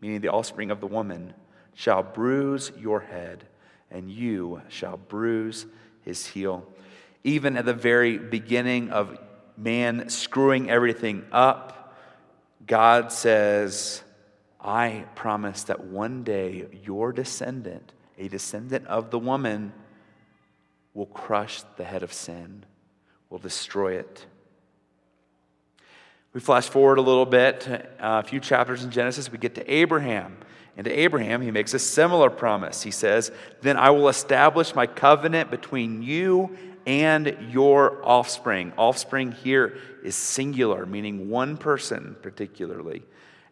meaning 0.00 0.20
the 0.20 0.28
offspring 0.28 0.70
of 0.70 0.80
the 0.80 0.86
woman, 0.86 1.34
shall 1.80 2.02
bruise 2.02 2.70
your 2.78 3.00
head, 3.00 3.42
and 3.90 4.10
you 4.10 4.60
shall 4.68 4.98
bruise 4.98 5.64
his 6.02 6.26
heel. 6.26 6.62
Even 7.24 7.56
at 7.56 7.64
the 7.64 7.72
very 7.72 8.18
beginning 8.18 8.90
of 8.90 9.18
man 9.56 10.10
screwing 10.10 10.68
everything 10.68 11.24
up, 11.32 11.96
God 12.66 13.10
says, 13.10 14.02
I 14.60 15.06
promise 15.14 15.62
that 15.64 15.82
one 15.84 16.22
day 16.22 16.66
your 16.84 17.14
descendant, 17.14 17.94
a 18.18 18.28
descendant 18.28 18.86
of 18.86 19.10
the 19.10 19.18
woman, 19.18 19.72
will 20.92 21.06
crush 21.06 21.62
the 21.78 21.84
head 21.84 22.02
of 22.02 22.12
sin, 22.12 22.62
will 23.30 23.38
destroy 23.38 23.94
it. 23.94 24.26
We 26.34 26.40
flash 26.40 26.68
forward 26.68 26.98
a 26.98 27.02
little 27.02 27.24
bit, 27.24 27.66
uh, 27.66 27.80
a 27.98 28.22
few 28.22 28.38
chapters 28.38 28.84
in 28.84 28.90
Genesis, 28.90 29.32
we 29.32 29.38
get 29.38 29.54
to 29.54 29.72
Abraham. 29.72 30.36
And 30.76 30.84
to 30.84 30.90
Abraham, 30.90 31.42
he 31.42 31.50
makes 31.50 31.74
a 31.74 31.78
similar 31.78 32.30
promise. 32.30 32.82
He 32.82 32.90
says, 32.90 33.32
Then 33.60 33.76
I 33.76 33.90
will 33.90 34.08
establish 34.08 34.74
my 34.74 34.86
covenant 34.86 35.50
between 35.50 36.02
you 36.02 36.56
and 36.86 37.36
your 37.50 38.04
offspring. 38.04 38.72
Offspring 38.78 39.32
here 39.32 39.76
is 40.02 40.14
singular, 40.14 40.86
meaning 40.86 41.28
one 41.28 41.56
person 41.56 42.16
particularly. 42.22 43.02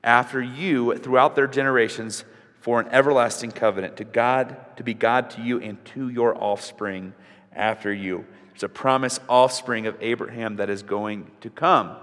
After 0.03 0.41
you, 0.41 0.97
throughout 0.97 1.35
their 1.35 1.47
generations, 1.47 2.25
for 2.61 2.81
an 2.81 2.89
everlasting 2.91 3.53
covenant 3.53 3.97
to 3.97 4.05
God, 4.05 4.57
to 4.77 4.83
be 4.83 4.95
God 4.95 5.31
to 5.31 5.43
you 5.43 5.61
and 5.61 5.83
to 5.87 6.09
your 6.09 6.37
offspring 6.37 7.15
after 7.53 7.93
you. 7.93 8.27
There's 8.51 8.63
a 8.63 8.69
promise 8.69 9.21
offspring 9.29 9.87
of 9.87 9.97
Abraham 10.01 10.57
that 10.57 10.69
is 10.69 10.83
going 10.83 11.31
to 11.41 11.51
come. 11.51 11.97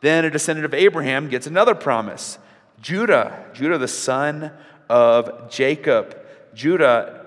Then 0.00 0.24
a 0.24 0.30
descendant 0.30 0.66
of 0.66 0.74
Abraham 0.74 1.28
gets 1.28 1.46
another 1.46 1.74
promise 1.74 2.38
Judah, 2.80 3.46
Judah, 3.52 3.78
the 3.78 3.88
son 3.88 4.52
of 4.88 5.50
Jacob. 5.50 6.16
Judah 6.54 7.26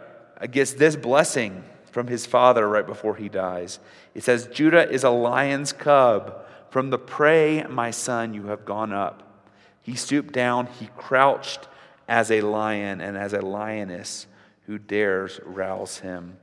gets 0.50 0.74
this 0.74 0.96
blessing 0.96 1.63
from 1.91 2.08
his 2.08 2.25
father 2.25 2.67
right 2.67 2.86
before 2.86 3.15
he 3.15 3.29
dies. 3.29 3.79
It 4.15 4.24
says, 4.24 4.48
Judah 4.48 4.89
is 4.89 5.03
a 5.03 5.10
lion's 5.10 5.74
cub. 5.74 6.46
From 6.70 6.89
the 6.89 6.98
prey, 6.98 7.65
my 7.70 7.91
son, 7.91 8.34
you 8.34 8.48
have 8.48 8.65
gone 8.65 8.93
up. 8.93 9.48
He 9.81 9.96
stooped 9.96 10.34
down, 10.34 10.67
he 10.79 10.89
crouched 10.96 11.67
as 12.08 12.31
a 12.31 12.41
lion 12.41 13.01
and 13.01 13.17
as 13.17 13.34
a 13.34 13.41
lioness 13.41 14.27
who 14.67 14.77
dares 14.77 15.39
rouse 15.43 15.98
him. 16.00 16.38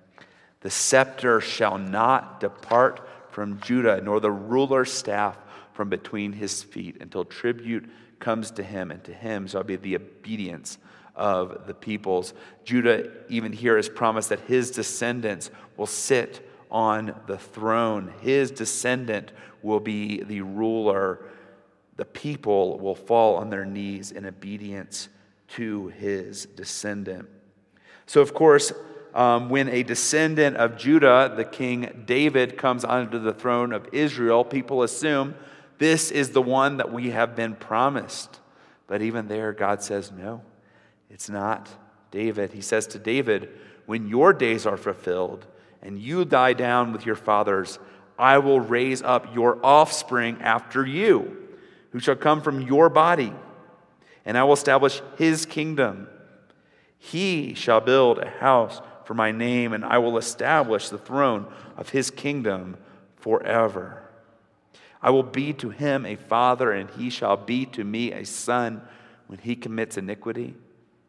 The 0.61 0.71
scepter 0.71 1.41
shall 1.41 1.79
not 1.79 2.41
depart 2.41 3.09
from 3.31 3.61
Judah, 3.61 4.01
nor 4.03 4.21
the 4.21 4.31
ruler's 4.31 4.93
staff 4.93 5.37
from 5.73 5.89
between 5.89 6.33
his 6.33 6.63
feet 6.63 6.97
until 7.01 7.25
tribute 7.25 7.89
comes 8.19 8.51
to 8.53 8.63
him, 8.63 8.91
and 8.91 9.03
to 9.05 9.13
him 9.13 9.47
shall 9.47 9.63
be 9.63 9.77
the 9.77 9.97
obedience 9.97 10.79
of 11.15 11.67
the 11.67 11.75
peoples. 11.75 12.33
Judah, 12.65 13.11
even 13.29 13.53
here, 13.53 13.77
is 13.77 13.89
promised 13.89 14.29
that 14.29 14.41
his 14.41 14.71
descendants 14.71 15.51
will 15.77 15.87
sit 15.87 16.49
on 16.71 17.15
the 17.27 17.39
throne. 17.39 18.13
His 18.21 18.51
descendant 18.51 19.33
will 19.63 19.81
be 19.81 20.23
the 20.23 20.43
ruler. 20.43 21.21
The 21.97 22.05
people 22.05 22.79
will 22.79 22.95
fall 22.95 23.37
on 23.37 23.51
their 23.51 23.65
knees 23.65 24.13
in 24.13 24.27
obedience 24.27 25.09
to 25.49 25.89
his 25.89 26.47
descendant. 26.47 27.29
So, 28.07 28.21
of 28.21 28.35
course, 28.35 28.73
um, 29.15 29.49
when 29.49 29.69
a 29.69 29.83
descendant 29.83 30.57
of 30.57 30.77
Judah, 30.77 31.33
the 31.35 31.45
king 31.45 32.05
David, 32.07 32.57
comes 32.57 32.85
onto 32.85 33.19
the 33.19 33.33
throne 33.33 33.73
of 33.73 33.89
Israel, 33.93 34.45
people 34.45 34.83
assume 34.83 35.35
this 35.79 36.11
is 36.11 36.31
the 36.31 36.43
one 36.43 36.77
that 36.79 36.93
we 36.93 37.11
have 37.11 37.35
been 37.35 37.55
promised. 37.55 38.41
But 38.87 39.03
even 39.03 39.29
there, 39.29 39.53
God 39.53 39.83
says, 39.83 40.11
no. 40.11 40.43
It's 41.11 41.31
not 41.31 41.69
David. 42.11 42.53
He 42.53 42.61
says 42.61 42.87
to 42.89 42.99
David, 42.99 43.51
When 43.87 44.09
your 44.09 44.33
days 44.33 44.67
are 44.67 44.77
fulfilled 44.77 45.47
and 45.83 45.99
you 45.99 46.25
die 46.25 46.53
down 46.53 46.93
with 46.93 47.07
your 47.07 47.15
fathers, 47.15 47.79
I 48.19 48.39
will 48.39 48.61
raise 48.61 49.01
up 49.03 49.35
your 49.35 49.65
offspring 49.65 50.39
after 50.41 50.85
you, 50.85 51.37
who 51.93 52.01
shall 52.01 52.17
come 52.17 52.43
from 52.43 52.61
your 52.61 52.89
body, 52.89 53.33
and 54.25 54.37
I 54.37 54.43
will 54.45 54.55
establish 54.55 55.01
his 55.17 55.47
kingdom. 55.47 56.09
He 56.99 57.55
shall 57.55 57.81
build 57.81 58.19
a 58.19 58.29
house 58.29 58.83
for 59.05 59.15
my 59.15 59.31
name, 59.31 59.73
and 59.73 59.85
I 59.85 59.99
will 59.99 60.19
establish 60.19 60.89
the 60.89 60.99
throne 60.99 61.47
of 61.77 61.91
his 61.91 62.11
kingdom 62.11 62.77
forever. 63.17 64.08
I 65.01 65.11
will 65.11 65.23
be 65.23 65.53
to 65.55 65.71
him 65.71 66.05
a 66.05 66.17
father, 66.17 66.73
and 66.73 66.91
he 66.91 67.11
shall 67.11 67.37
be 67.37 67.67
to 67.67 67.85
me 67.85 68.13
a 68.13 68.25
son 68.25 68.83
when 69.27 69.39
he 69.39 69.55
commits 69.55 69.97
iniquity. 69.97 70.57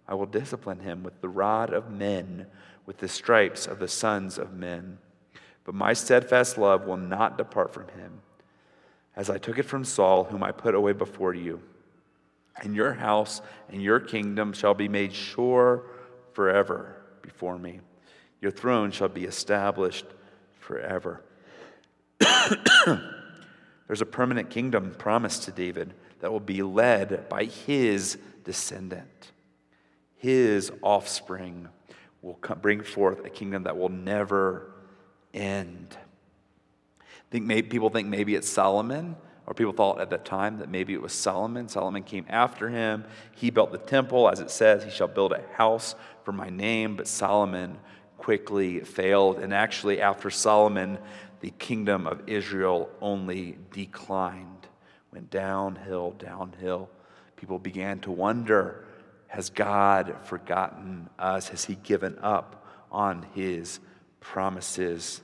I 0.07 0.13
will 0.13 0.25
discipline 0.25 0.79
him 0.79 1.03
with 1.03 1.21
the 1.21 1.29
rod 1.29 1.73
of 1.73 1.91
men, 1.91 2.47
with 2.85 2.97
the 2.97 3.07
stripes 3.07 3.67
of 3.67 3.79
the 3.79 3.87
sons 3.87 4.37
of 4.37 4.53
men. 4.53 4.99
But 5.63 5.75
my 5.75 5.93
steadfast 5.93 6.57
love 6.57 6.85
will 6.85 6.97
not 6.97 7.37
depart 7.37 7.73
from 7.73 7.87
him, 7.89 8.21
as 9.15 9.29
I 9.29 9.37
took 9.37 9.57
it 9.57 9.63
from 9.63 9.85
Saul, 9.85 10.23
whom 10.23 10.43
I 10.43 10.51
put 10.51 10.75
away 10.75 10.93
before 10.93 11.33
you. 11.33 11.61
And 12.57 12.75
your 12.75 12.93
house 12.93 13.41
and 13.69 13.81
your 13.81 13.99
kingdom 13.99 14.53
shall 14.53 14.73
be 14.73 14.87
made 14.87 15.13
sure 15.13 15.83
forever 16.33 16.95
before 17.21 17.57
me. 17.57 17.79
Your 18.41 18.51
throne 18.51 18.91
shall 18.91 19.09
be 19.09 19.25
established 19.25 20.05
forever. 20.59 21.21
There's 23.89 24.01
a 24.01 24.05
permanent 24.05 24.49
kingdom 24.49 24.95
promised 24.97 25.43
to 25.43 25.51
David 25.51 25.93
that 26.21 26.31
will 26.31 26.39
be 26.39 26.63
led 26.63 27.27
by 27.27 27.43
his 27.43 28.17
descendant 28.45 29.31
his 30.19 30.71
offspring 30.83 31.69
will 32.21 32.35
come, 32.35 32.59
bring 32.59 32.83
forth 32.83 33.25
a 33.25 33.29
kingdom 33.29 33.63
that 33.63 33.77
will 33.77 33.89
never 33.89 34.71
end. 35.33 35.97
Think 37.31 37.45
maybe, 37.45 37.69
people 37.69 37.89
think 37.89 38.09
maybe 38.09 38.35
it's 38.35 38.49
Solomon, 38.49 39.15
or 39.47 39.53
people 39.53 39.71
thought 39.71 40.01
at 40.01 40.09
that 40.09 40.25
time 40.25 40.59
that 40.59 40.69
maybe 40.69 40.93
it 40.93 41.01
was 41.01 41.13
Solomon. 41.13 41.69
Solomon 41.69 42.03
came 42.03 42.25
after 42.27 42.69
him. 42.69 43.05
He 43.35 43.49
built 43.49 43.71
the 43.71 43.77
temple, 43.77 44.29
as 44.29 44.41
it 44.41 44.51
says, 44.51 44.83
he 44.83 44.91
shall 44.91 45.07
build 45.07 45.31
a 45.31 45.41
house 45.53 45.95
for 46.25 46.33
my 46.33 46.49
name. 46.49 46.97
But 46.97 47.07
Solomon 47.07 47.77
quickly 48.17 48.81
failed. 48.81 49.39
And 49.39 49.53
actually, 49.53 50.01
after 50.01 50.29
Solomon, 50.29 50.99
the 51.41 51.51
kingdom 51.51 52.07
of 52.07 52.27
Israel 52.27 52.89
only 53.01 53.57
declined, 53.71 54.67
went 55.11 55.29
downhill, 55.29 56.11
downhill. 56.11 56.89
People 57.35 57.59
began 57.59 57.99
to 58.01 58.11
wonder 58.11 58.85
has 59.29 59.51
God 59.51 60.15
forgotten 60.23 61.07
us? 61.19 61.49
Has 61.49 61.65
He 61.65 61.75
given 61.75 62.17
up 62.19 62.65
on 62.91 63.27
His 63.35 63.79
promises? 64.19 65.21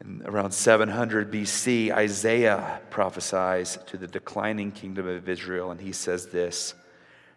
And 0.00 0.22
around 0.26 0.52
700 0.52 1.30
BC, 1.30 1.92
Isaiah 1.92 2.80
prophesies 2.90 3.78
to 3.86 3.96
the 3.96 4.06
declining 4.06 4.72
kingdom 4.72 5.06
of 5.06 5.28
Israel, 5.28 5.70
and 5.70 5.80
he 5.80 5.92
says 5.92 6.28
this 6.28 6.74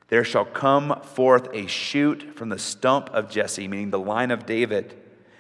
There 0.08 0.24
shall 0.24 0.46
come 0.46 1.00
forth 1.02 1.50
a 1.54 1.68
shoot 1.68 2.36
from 2.36 2.50
the 2.50 2.58
stump 2.58 3.10
of 3.10 3.30
Jesse, 3.30 3.68
meaning 3.68 3.90
the 3.92 4.00
line 4.00 4.32
of 4.32 4.46
David 4.46 4.96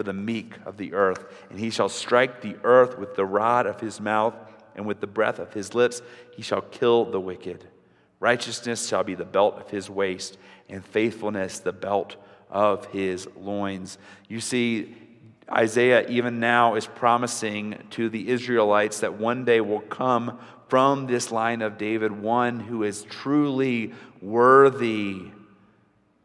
for 0.00 0.04
the 0.04 0.12
meek 0.14 0.54
of 0.64 0.78
the 0.78 0.94
earth. 0.94 1.26
And 1.50 1.58
he 1.58 1.68
shall 1.68 1.90
strike 1.90 2.40
the 2.40 2.56
earth 2.64 2.96
with 2.96 3.16
the 3.16 3.26
rod 3.26 3.66
of 3.66 3.80
his 3.80 4.00
mouth, 4.00 4.32
and 4.74 4.86
with 4.86 4.98
the 4.98 5.06
breath 5.06 5.38
of 5.38 5.52
his 5.52 5.74
lips 5.74 6.00
he 6.34 6.40
shall 6.40 6.62
kill 6.62 7.04
the 7.04 7.20
wicked. 7.20 7.68
Righteousness 8.18 8.88
shall 8.88 9.04
be 9.04 9.14
the 9.14 9.26
belt 9.26 9.58
of 9.60 9.68
his 9.68 9.90
waist, 9.90 10.38
and 10.70 10.82
faithfulness 10.82 11.58
the 11.58 11.74
belt 11.74 12.16
of 12.48 12.86
his 12.86 13.28
loins. 13.36 13.98
You 14.26 14.40
see, 14.40 14.96
Isaiah 15.52 16.08
even 16.08 16.40
now 16.40 16.76
is 16.76 16.86
promising 16.86 17.76
to 17.90 18.08
the 18.08 18.30
Israelites 18.30 19.00
that 19.00 19.18
one 19.18 19.44
day 19.44 19.60
will 19.60 19.80
come 19.80 20.38
from 20.68 21.08
this 21.08 21.30
line 21.30 21.60
of 21.60 21.76
David 21.76 22.10
one 22.10 22.58
who 22.58 22.84
is 22.84 23.02
truly 23.02 23.92
worthy 24.22 25.26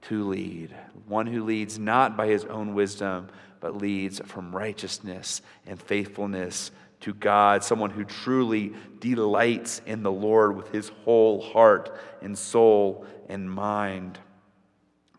to 0.04 0.30
lead, 0.30 0.74
one 1.08 1.28
who 1.28 1.44
leads 1.44 1.78
not 1.78 2.16
by 2.16 2.28
his 2.28 2.46
own 2.46 2.74
wisdom, 2.74 3.28
but 3.66 3.76
leads 3.76 4.20
from 4.20 4.56
righteousness 4.56 5.42
and 5.66 5.82
faithfulness 5.82 6.70
to 7.00 7.16
God, 7.16 7.64
someone 7.64 7.90
who 7.90 8.04
truly 8.04 8.74
delights 9.00 9.82
in 9.88 10.04
the 10.04 10.12
Lord 10.12 10.56
with 10.56 10.72
his 10.72 10.90
whole 11.04 11.42
heart 11.42 11.92
and 12.22 12.38
soul 12.38 13.08
and 13.28 13.50
mind. 13.50 14.20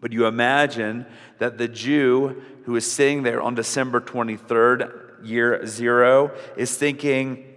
But 0.01 0.13
you 0.13 0.27
imagine 0.27 1.07
that 1.39 1.59
the 1.59 1.67
Jew 1.67 2.41
who 2.67 2.77
is 2.77 2.89
sitting 2.89 3.25
there 3.25 3.43
on 3.43 3.57
December 3.57 4.01
23rd, 4.01 5.27
year 5.27 5.67
zero, 5.67 6.31
is 6.57 6.79
thinking, 6.79 7.53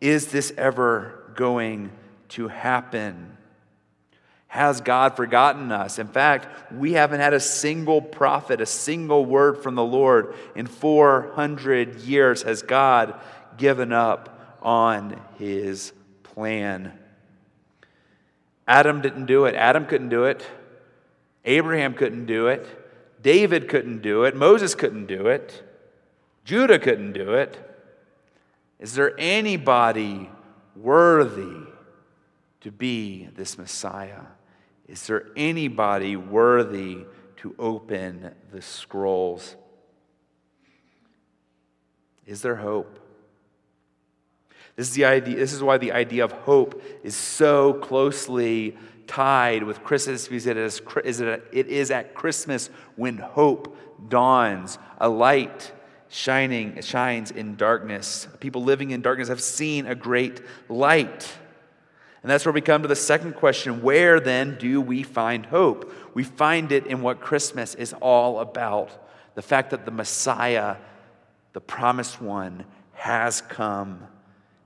is 0.00 0.28
this 0.28 0.52
ever 0.56 1.32
going 1.34 1.90
to 2.28 2.46
happen? 2.46 3.36
Has 4.52 4.82
God 4.82 5.16
forgotten 5.16 5.72
us? 5.72 5.98
In 5.98 6.08
fact, 6.08 6.46
we 6.74 6.92
haven't 6.92 7.20
had 7.20 7.32
a 7.32 7.40
single 7.40 8.02
prophet, 8.02 8.60
a 8.60 8.66
single 8.66 9.24
word 9.24 9.62
from 9.62 9.76
the 9.76 9.82
Lord 9.82 10.34
in 10.54 10.66
400 10.66 12.02
years. 12.02 12.42
Has 12.42 12.60
God 12.60 13.18
given 13.56 13.94
up 13.94 14.58
on 14.60 15.18
his 15.38 15.94
plan? 16.22 16.92
Adam 18.68 19.00
didn't 19.00 19.24
do 19.24 19.46
it. 19.46 19.54
Adam 19.54 19.86
couldn't 19.86 20.10
do 20.10 20.24
it. 20.24 20.46
Abraham 21.46 21.94
couldn't 21.94 22.26
do 22.26 22.48
it. 22.48 23.22
David 23.22 23.70
couldn't 23.70 24.02
do 24.02 24.24
it. 24.24 24.36
Moses 24.36 24.74
couldn't 24.74 25.06
do 25.06 25.28
it. 25.28 25.66
Judah 26.44 26.78
couldn't 26.78 27.14
do 27.14 27.32
it. 27.32 27.56
Is 28.78 28.92
there 28.92 29.14
anybody 29.16 30.28
worthy 30.76 31.56
to 32.60 32.70
be 32.70 33.30
this 33.34 33.56
Messiah? 33.56 34.20
Is 34.92 35.06
there 35.06 35.24
anybody 35.36 36.16
worthy 36.16 37.06
to 37.38 37.54
open 37.58 38.30
the 38.52 38.60
scrolls? 38.60 39.56
Is 42.26 42.42
there 42.42 42.56
hope? 42.56 42.98
This 44.76 44.88
is, 44.88 44.94
the 44.94 45.06
idea, 45.06 45.36
this 45.36 45.54
is 45.54 45.62
why 45.62 45.78
the 45.78 45.92
idea 45.92 46.26
of 46.26 46.32
hope 46.32 46.82
is 47.02 47.16
so 47.16 47.72
closely 47.72 48.76
tied 49.06 49.62
with 49.62 49.82
Christmas 49.82 50.28
because 50.28 50.46
it 50.46 50.58
is, 50.58 50.82
it 51.52 51.68
is 51.68 51.90
at 51.90 52.14
Christmas 52.14 52.68
when 52.96 53.16
hope 53.16 53.74
dawns. 54.10 54.78
A 54.98 55.08
light 55.08 55.72
shining 56.08 56.78
shines 56.82 57.30
in 57.30 57.56
darkness. 57.56 58.28
People 58.40 58.62
living 58.62 58.90
in 58.90 59.00
darkness 59.00 59.28
have 59.28 59.40
seen 59.40 59.86
a 59.86 59.94
great 59.94 60.42
light. 60.68 61.32
And 62.22 62.30
that's 62.30 62.46
where 62.46 62.52
we 62.52 62.60
come 62.60 62.82
to 62.82 62.88
the 62.88 62.94
second 62.96 63.34
question 63.34 63.82
where 63.82 64.20
then 64.20 64.56
do 64.58 64.80
we 64.80 65.02
find 65.02 65.46
hope? 65.46 65.92
We 66.14 66.22
find 66.22 66.70
it 66.70 66.86
in 66.86 67.02
what 67.02 67.20
Christmas 67.20 67.74
is 67.74 67.92
all 67.94 68.40
about 68.40 68.98
the 69.34 69.42
fact 69.42 69.70
that 69.70 69.84
the 69.84 69.90
Messiah, 69.90 70.76
the 71.52 71.60
promised 71.60 72.20
one, 72.20 72.64
has 72.92 73.40
come. 73.40 74.06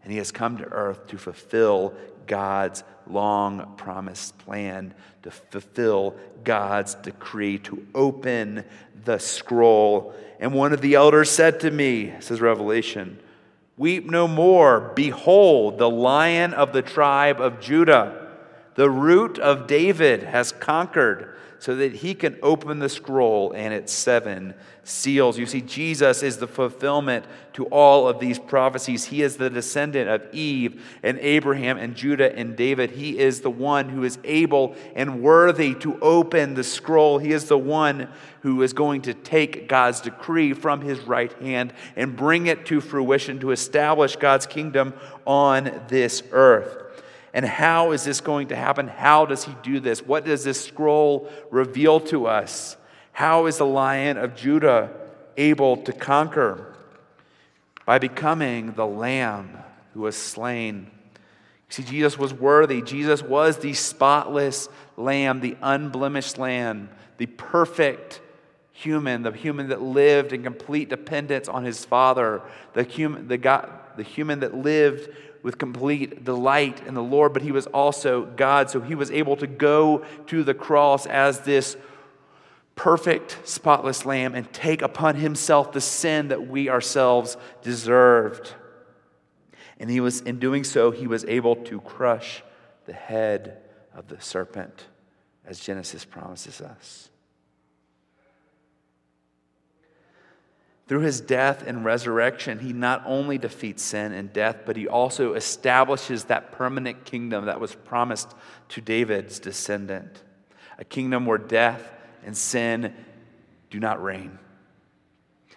and 0.03 0.12
he 0.12 0.19
has 0.19 0.31
come 0.31 0.59
to 0.59 0.64
earth 0.64 1.09
to 1.09 1.19
fulfill 1.19 1.92
God's 2.27 2.85
long 3.09 3.75
promised 3.77 4.38
plan, 4.38 4.95
to 5.23 5.31
fulfill 5.31 6.14
God's 6.45 6.95
decree, 6.95 7.59
to 7.61 7.87
open 7.95 8.64
the 9.05 9.19
scroll. 9.19 10.14
And 10.38 10.53
one 10.53 10.73
of 10.73 10.81
the 10.81 10.95
elders 10.95 11.31
said 11.31 11.61
to 11.61 11.71
me, 11.71 12.14
says 12.21 12.40
Revelation, 12.40 13.19
Weep 13.78 14.06
no 14.06 14.26
more. 14.26 14.92
Behold, 14.94 15.78
the 15.78 15.90
lion 15.90 16.54
of 16.54 16.72
the 16.72 16.80
tribe 16.80 17.40
of 17.40 17.60
Judah, 17.60 18.25
the 18.76 18.88
root 18.88 19.38
of 19.38 19.66
David, 19.66 20.22
has 20.22 20.52
conquered 20.52 21.36
so 21.58 21.74
that 21.74 21.94
he 21.94 22.14
can 22.14 22.38
open 22.42 22.78
the 22.78 22.88
scroll 22.88 23.52
and 23.52 23.72
its 23.72 23.92
seven 23.92 24.54
seals. 24.84 25.38
You 25.38 25.46
see, 25.46 25.62
Jesus 25.62 26.22
is 26.22 26.36
the 26.36 26.46
fulfillment 26.46 27.24
to 27.54 27.64
all 27.66 28.06
of 28.06 28.20
these 28.20 28.38
prophecies. 28.38 29.06
He 29.06 29.22
is 29.22 29.36
the 29.36 29.50
descendant 29.50 30.08
of 30.08 30.32
Eve 30.34 30.84
and 31.02 31.18
Abraham 31.18 31.78
and 31.78 31.96
Judah 31.96 32.36
and 32.36 32.54
David. 32.54 32.90
He 32.90 33.18
is 33.18 33.40
the 33.40 33.50
one 33.50 33.88
who 33.88 34.04
is 34.04 34.18
able 34.22 34.76
and 34.94 35.22
worthy 35.22 35.74
to 35.76 35.98
open 36.00 36.54
the 36.54 36.62
scroll. 36.62 37.18
He 37.18 37.32
is 37.32 37.46
the 37.46 37.58
one 37.58 38.08
who 38.42 38.62
is 38.62 38.72
going 38.72 39.02
to 39.02 39.14
take 39.14 39.66
God's 39.66 40.02
decree 40.02 40.52
from 40.52 40.82
his 40.82 41.00
right 41.00 41.32
hand 41.40 41.72
and 41.96 42.14
bring 42.14 42.46
it 42.46 42.66
to 42.66 42.80
fruition 42.80 43.40
to 43.40 43.50
establish 43.50 44.16
God's 44.16 44.46
kingdom 44.46 44.92
on 45.24 45.82
this 45.88 46.22
earth. 46.30 46.86
And 47.37 47.44
how 47.44 47.92
is 47.92 48.03
this 48.03 48.22
going 48.22 48.49
to 48.49 48.57
happen? 48.57 48.88
How 48.88 49.27
does 49.27 49.44
he 49.44 49.55
do 49.62 49.79
this? 49.79 50.01
What 50.01 50.25
does 50.25 50.42
this 50.42 50.64
scroll 50.64 51.31
reveal 51.51 52.01
to 52.01 52.27
us? 52.27 52.79
How 53.12 53.44
is 53.44 53.59
the 53.59 53.66
lion 53.66 54.16
of 54.16 54.35
Judah 54.35 54.90
able 55.37 55.77
to 55.83 55.92
conquer? 55.92 56.75
By 57.85 57.99
becoming 57.99 58.72
the 58.72 58.87
lamb 58.87 59.59
who 59.92 60.01
was 60.01 60.16
slain. 60.16 60.90
See, 61.68 61.83
Jesus 61.83 62.16
was 62.16 62.33
worthy. 62.33 62.81
Jesus 62.81 63.22
was 63.22 63.59
the 63.59 63.75
spotless 63.75 64.70
lamb, 64.96 65.40
the 65.40 65.59
unblemished 65.61 66.38
lamb, 66.38 66.88
the 67.18 67.27
perfect 67.27 68.22
human, 68.72 69.22
the 69.22 69.33
human 69.33 69.68
that 69.68 69.83
lived 69.83 70.33
in 70.33 70.42
complete 70.42 70.88
dependence 70.88 71.49
on 71.49 71.64
his 71.64 71.85
Father, 71.85 72.40
the 72.72 72.83
human, 72.83 73.29
the, 73.29 73.37
God, 73.37 73.68
the 73.99 74.03
human 74.03 74.40
that 74.40 74.55
lived 74.55 75.11
with 75.46 75.59
complete 75.59 76.24
delight 76.24 76.85
in 76.88 76.94
the 76.94 77.02
Lord, 77.02 77.32
but 77.32 77.40
he 77.40 77.52
was 77.52 77.68
also 77.68 78.26
God. 78.26 78.68
So 78.68 78.80
he 78.80 78.96
was 78.96 79.12
able 79.12 79.37
to 79.37 79.46
go 79.46 80.04
to 80.26 80.42
the 80.42 80.54
cross 80.54 81.06
as 81.06 81.38
this 81.38 81.76
perfect, 82.74 83.38
spotless 83.44 84.04
lamb 84.04 84.35
and 84.35 84.52
take 84.52 84.82
upon 84.82 85.14
himself 85.14 85.70
the 85.70 85.80
sin 85.80 86.28
that 86.28 86.48
we 86.48 86.68
ourselves 86.68 87.37
deserved. 87.62 88.54
And 89.78 89.88
he 89.88 90.00
was, 90.00 90.20
in 90.20 90.40
doing 90.40 90.64
so, 90.64 90.90
he 90.90 91.06
was 91.06 91.24
able 91.26 91.54
to 91.54 91.80
crush 91.80 92.42
the 92.87 92.92
head 92.92 93.59
of 93.94 94.09
the 94.09 94.20
serpent, 94.20 94.87
as 95.46 95.61
Genesis 95.61 96.04
promises 96.04 96.61
us. 96.61 97.09
Through 100.88 101.01
his 101.01 101.20
death 101.20 101.64
and 101.66 101.85
resurrection, 101.85 102.61
he 102.61 102.72
not 102.72 103.03
only 103.07 103.38
defeats 103.38 103.83
sin 103.83 104.12
and 104.12 104.33
death, 104.33 104.59
but 104.64 104.77
he 104.77 104.87
also 104.87 105.35
establishes 105.35 106.25
that 106.25 106.53
permanent 106.53 107.05
kingdom 107.05 107.46
that 107.46 107.61
was 107.61 107.75
promised 107.75 108.35
to 108.70 108.81
David's 108.81 109.38
descendant 109.38 110.22
a 110.79 110.85
kingdom 110.85 111.25
where 111.25 111.38
death 111.38 111.90
and 112.22 112.37
sin 112.37 112.94
do 113.70 113.81
not 113.81 114.03
reign. 114.03 114.38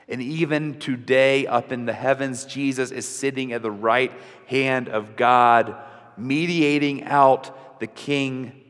And 0.08 0.22
even 0.22 0.80
today, 0.80 1.46
up 1.46 1.74
in 1.74 1.86
the 1.86 1.94
heavens, 1.94 2.46
Jesus 2.46 2.90
is 2.90 3.06
sitting 3.06 3.52
at 3.52 3.62
the 3.62 3.70
right 3.70 4.14
hand 4.48 4.88
of 4.88 5.18
God, 5.18 5.76
mediating 6.18 7.04
out 7.04 7.80
the 7.82 7.88
King, 7.88 8.64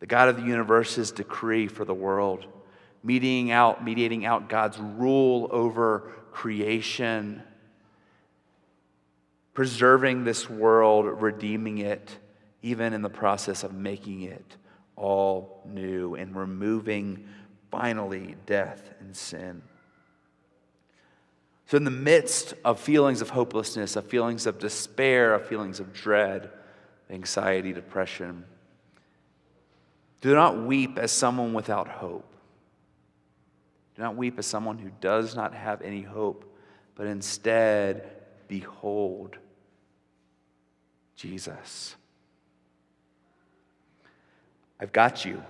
the 0.00 0.06
God 0.06 0.30
of 0.30 0.36
the 0.36 0.42
universe's 0.42 1.12
decree 1.12 1.68
for 1.68 1.84
the 1.84 1.92
world 1.92 2.46
mediating 3.04 3.50
out, 3.52 3.84
mediating 3.84 4.24
out 4.24 4.48
God's 4.48 4.78
rule 4.78 5.48
over 5.52 6.10
creation, 6.32 7.42
preserving 9.52 10.24
this 10.24 10.50
world, 10.50 11.04
redeeming 11.20 11.78
it, 11.78 12.18
even 12.62 12.94
in 12.94 13.02
the 13.02 13.10
process 13.10 13.62
of 13.62 13.74
making 13.74 14.22
it 14.22 14.56
all 14.96 15.62
new 15.66 16.14
and 16.14 16.34
removing 16.34 17.28
finally 17.70 18.36
death 18.46 18.90
and 19.00 19.14
sin. 19.14 19.62
So, 21.66 21.76
in 21.76 21.84
the 21.84 21.90
midst 21.90 22.54
of 22.64 22.78
feelings 22.80 23.20
of 23.20 23.30
hopelessness, 23.30 23.96
of 23.96 24.06
feelings 24.06 24.46
of 24.46 24.58
despair, 24.58 25.34
of 25.34 25.46
feelings 25.46 25.80
of 25.80 25.92
dread, 25.92 26.50
anxiety, 27.10 27.72
depression, 27.72 28.44
do 30.20 30.34
not 30.34 30.62
weep 30.62 30.98
as 30.98 31.12
someone 31.12 31.52
without 31.52 31.88
hope. 31.88 32.33
Do 33.96 34.02
not 34.02 34.16
weep 34.16 34.38
as 34.38 34.46
someone 34.46 34.78
who 34.78 34.90
does 35.00 35.36
not 35.36 35.54
have 35.54 35.80
any 35.82 36.02
hope, 36.02 36.44
but 36.96 37.06
instead 37.06 38.10
behold 38.48 39.38
Jesus. 41.16 41.94
I've 44.80 44.92
got 44.92 45.24
you. 45.24 45.42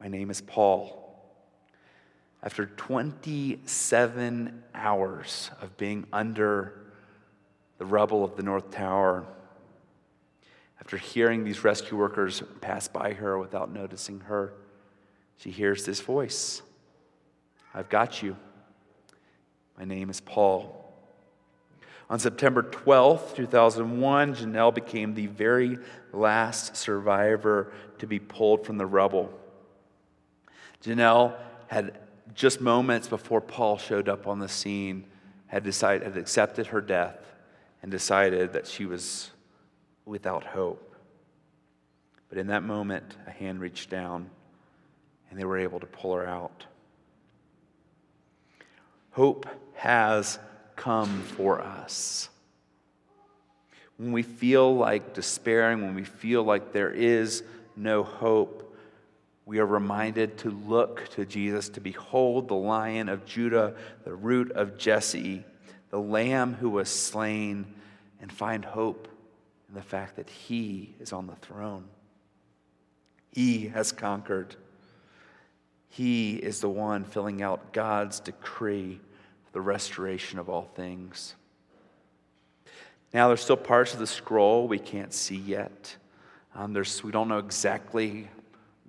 My 0.00 0.08
name 0.08 0.30
is 0.30 0.40
Paul. 0.40 1.02
After 2.42 2.66
27 2.66 4.62
hours 4.74 5.50
of 5.60 5.76
being 5.76 6.06
under 6.12 6.80
the 7.78 7.86
rubble 7.86 8.24
of 8.24 8.36
the 8.36 8.42
North 8.42 8.70
Tower, 8.70 9.24
after 10.80 10.96
hearing 10.96 11.44
these 11.44 11.64
rescue 11.64 11.96
workers 11.96 12.42
pass 12.60 12.88
by 12.88 13.12
her 13.14 13.38
without 13.38 13.72
noticing 13.72 14.20
her, 14.20 14.52
she 15.38 15.50
hears 15.50 15.84
this 15.84 16.00
voice 16.00 16.62
I've 17.76 17.90
got 17.90 18.22
you. 18.22 18.38
My 19.76 19.84
name 19.84 20.08
is 20.08 20.22
Paul. 20.22 20.82
On 22.08 22.18
September 22.18 22.62
12th, 22.62 23.34
2001, 23.34 24.34
Genelle 24.34 24.72
became 24.72 25.14
the 25.14 25.26
very 25.26 25.76
last 26.10 26.74
survivor 26.74 27.74
to 27.98 28.06
be 28.06 28.18
pulled 28.18 28.64
from 28.64 28.78
the 28.78 28.86
rubble. 28.86 29.30
Genelle 30.80 31.36
had 31.66 31.98
just 32.34 32.62
moments 32.62 33.08
before 33.08 33.42
Paul 33.42 33.76
showed 33.76 34.08
up 34.08 34.26
on 34.26 34.38
the 34.38 34.48
scene, 34.48 35.04
had 35.46 35.62
decided, 35.62 36.04
had 36.04 36.16
accepted 36.16 36.68
her 36.68 36.80
death 36.80 37.18
and 37.82 37.90
decided 37.90 38.54
that 38.54 38.66
she 38.66 38.86
was 38.86 39.32
without 40.06 40.44
hope. 40.44 40.96
But 42.30 42.38
in 42.38 42.46
that 42.46 42.62
moment, 42.62 43.18
a 43.26 43.30
hand 43.30 43.60
reached 43.60 43.90
down 43.90 44.30
and 45.28 45.38
they 45.38 45.44
were 45.44 45.58
able 45.58 45.80
to 45.80 45.86
pull 45.86 46.14
her 46.14 46.26
out. 46.26 46.64
Hope 49.16 49.46
has 49.76 50.38
come 50.76 51.22
for 51.22 51.62
us. 51.62 52.28
When 53.96 54.12
we 54.12 54.22
feel 54.22 54.76
like 54.76 55.14
despairing, 55.14 55.80
when 55.80 55.94
we 55.94 56.04
feel 56.04 56.42
like 56.42 56.74
there 56.74 56.90
is 56.90 57.42
no 57.74 58.02
hope, 58.02 58.76
we 59.46 59.58
are 59.58 59.64
reminded 59.64 60.36
to 60.40 60.50
look 60.50 61.08
to 61.12 61.24
Jesus, 61.24 61.70
to 61.70 61.80
behold 61.80 62.48
the 62.48 62.56
lion 62.56 63.08
of 63.08 63.24
Judah, 63.24 63.74
the 64.04 64.12
root 64.12 64.52
of 64.52 64.76
Jesse, 64.76 65.44
the 65.88 65.98
lamb 65.98 66.52
who 66.52 66.68
was 66.68 66.90
slain, 66.90 67.64
and 68.20 68.30
find 68.30 68.66
hope 68.66 69.08
in 69.70 69.76
the 69.76 69.82
fact 69.82 70.16
that 70.16 70.28
he 70.28 70.94
is 71.00 71.14
on 71.14 71.26
the 71.26 71.36
throne. 71.36 71.86
He 73.32 73.68
has 73.68 73.92
conquered. 73.92 74.56
He 75.88 76.34
is 76.34 76.60
the 76.60 76.68
one 76.68 77.04
filling 77.04 77.40
out 77.40 77.72
God's 77.72 78.20
decree 78.20 79.00
the 79.56 79.60
restoration 79.62 80.38
of 80.38 80.50
all 80.50 80.68
things. 80.74 81.34
Now, 83.14 83.28
there's 83.28 83.40
still 83.40 83.56
parts 83.56 83.94
of 83.94 84.00
the 84.00 84.06
scroll 84.06 84.68
we 84.68 84.78
can't 84.78 85.14
see 85.14 85.38
yet. 85.38 85.96
Um, 86.54 86.74
there's, 86.74 87.02
we 87.02 87.10
don't 87.10 87.26
know 87.26 87.38
exactly 87.38 88.28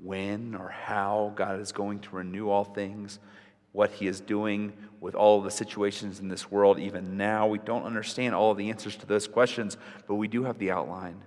when 0.04 0.56
or 0.56 0.68
how 0.68 1.32
God 1.38 1.62
is 1.62 1.72
going 1.72 2.00
to 2.00 2.18
renew 2.18 2.50
all 2.50 2.66
things, 2.66 3.20
what 3.72 3.92
He 3.92 4.08
is 4.08 4.20
doing 4.20 4.74
with 5.00 5.16
all 5.16 5.38
of 5.38 5.46
the 5.46 5.52
situations 5.52 6.20
in 6.20 6.28
this 6.28 6.52
world, 6.52 6.80
even 6.80 7.16
now. 7.16 7.48
We 7.48 7.60
don't 7.60 7.84
understand 7.84 8.36
all 8.36 8.52
of 8.52 8.58
the 8.58 8.70
answers 8.70 8.98
to 8.98 9.06
those 9.06 9.26
questions, 9.26 9.78
but 10.06 10.16
we 10.16 10.28
do 10.28 10.44
have 10.44 10.58
the 10.58 10.72
outline. 10.72 11.22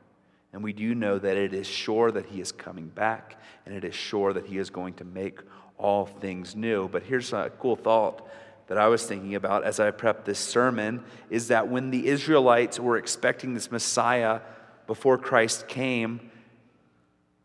And 0.52 0.62
we 0.62 0.74
do 0.74 0.94
know 0.94 1.18
that 1.18 1.38
it 1.38 1.54
is 1.54 1.66
sure 1.66 2.10
that 2.10 2.26
He 2.26 2.42
is 2.42 2.52
coming 2.52 2.88
back, 2.88 3.40
and 3.64 3.74
it 3.74 3.84
is 3.84 3.94
sure 3.94 4.34
that 4.34 4.44
He 4.44 4.58
is 4.58 4.68
going 4.68 4.92
to 4.96 5.04
make 5.04 5.38
all 5.78 6.04
things 6.04 6.54
new. 6.54 6.88
But 6.88 7.04
here's 7.04 7.32
a 7.32 7.50
cool 7.58 7.76
thought 7.76 8.28
that 8.70 8.78
I 8.78 8.86
was 8.86 9.04
thinking 9.04 9.34
about 9.34 9.64
as 9.64 9.80
I 9.80 9.90
prepped 9.90 10.26
this 10.26 10.38
sermon 10.38 11.02
is 11.28 11.48
that 11.48 11.66
when 11.66 11.90
the 11.90 12.06
Israelites 12.06 12.78
were 12.78 12.98
expecting 12.98 13.52
this 13.52 13.72
Messiah 13.72 14.42
before 14.86 15.18
Christ 15.18 15.66
came, 15.66 16.30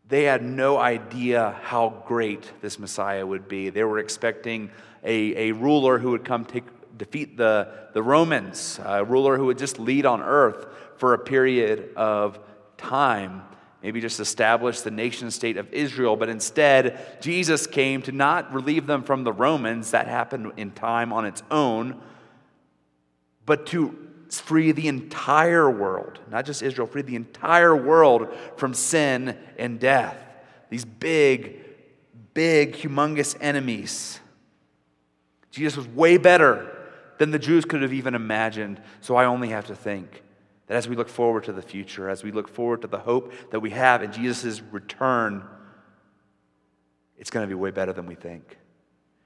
they 0.06 0.22
had 0.22 0.44
no 0.44 0.78
idea 0.78 1.58
how 1.64 2.04
great 2.06 2.52
this 2.60 2.78
Messiah 2.78 3.26
would 3.26 3.48
be. 3.48 3.70
They 3.70 3.82
were 3.82 3.98
expecting 3.98 4.70
a, 5.02 5.48
a 5.48 5.52
ruler 5.52 5.98
who 5.98 6.12
would 6.12 6.24
come 6.24 6.44
take 6.44 6.62
defeat 6.96 7.36
the, 7.36 7.70
the 7.92 8.04
Romans, 8.04 8.78
a 8.84 9.04
ruler 9.04 9.36
who 9.36 9.46
would 9.46 9.58
just 9.58 9.80
lead 9.80 10.06
on 10.06 10.22
earth 10.22 10.68
for 10.96 11.12
a 11.12 11.18
period 11.18 11.90
of 11.96 12.38
time, 12.76 13.42
maybe 13.82 14.00
just 14.00 14.20
establish 14.20 14.80
the 14.80 14.90
nation 14.90 15.30
state 15.30 15.56
of 15.56 15.72
Israel. 15.72 16.16
But 16.16 16.28
instead, 16.28 17.20
Jesus 17.20 17.66
came 17.66 18.02
to 18.02 18.12
not 18.12 18.52
relieve 18.52 18.86
them 18.86 19.02
from 19.02 19.24
the 19.24 19.32
Romans, 19.32 19.92
that 19.92 20.08
happened 20.08 20.52
in 20.56 20.70
time 20.72 21.12
on 21.12 21.24
its 21.24 21.42
own, 21.50 22.00
but 23.44 23.66
to 23.66 23.96
free 24.30 24.72
the 24.72 24.88
entire 24.88 25.70
world, 25.70 26.18
not 26.30 26.44
just 26.44 26.62
Israel, 26.62 26.86
free 26.86 27.02
the 27.02 27.16
entire 27.16 27.76
world 27.76 28.34
from 28.56 28.74
sin 28.74 29.38
and 29.58 29.78
death. 29.78 30.16
These 30.68 30.84
big, 30.84 31.60
big, 32.34 32.74
humongous 32.74 33.36
enemies. 33.40 34.20
Jesus 35.50 35.76
was 35.76 35.86
way 35.88 36.18
better 36.18 36.72
than 37.18 37.30
the 37.30 37.38
Jews 37.38 37.64
could 37.64 37.82
have 37.82 37.92
even 37.92 38.14
imagined. 38.14 38.80
So 39.00 39.16
I 39.16 39.26
only 39.26 39.50
have 39.50 39.66
to 39.66 39.74
think 39.74 40.22
that 40.66 40.76
as 40.76 40.88
we 40.88 40.96
look 40.96 41.08
forward 41.08 41.44
to 41.44 41.52
the 41.52 41.62
future, 41.62 42.08
as 42.08 42.24
we 42.24 42.32
look 42.32 42.48
forward 42.48 42.82
to 42.82 42.88
the 42.88 42.98
hope 42.98 43.32
that 43.50 43.60
we 43.60 43.70
have 43.70 44.02
in 44.02 44.12
Jesus' 44.12 44.60
return, 44.72 45.44
it's 47.18 47.30
going 47.30 47.44
to 47.44 47.48
be 47.48 47.54
way 47.54 47.70
better 47.70 47.92
than 47.92 48.06
we 48.06 48.14
think. 48.14 48.58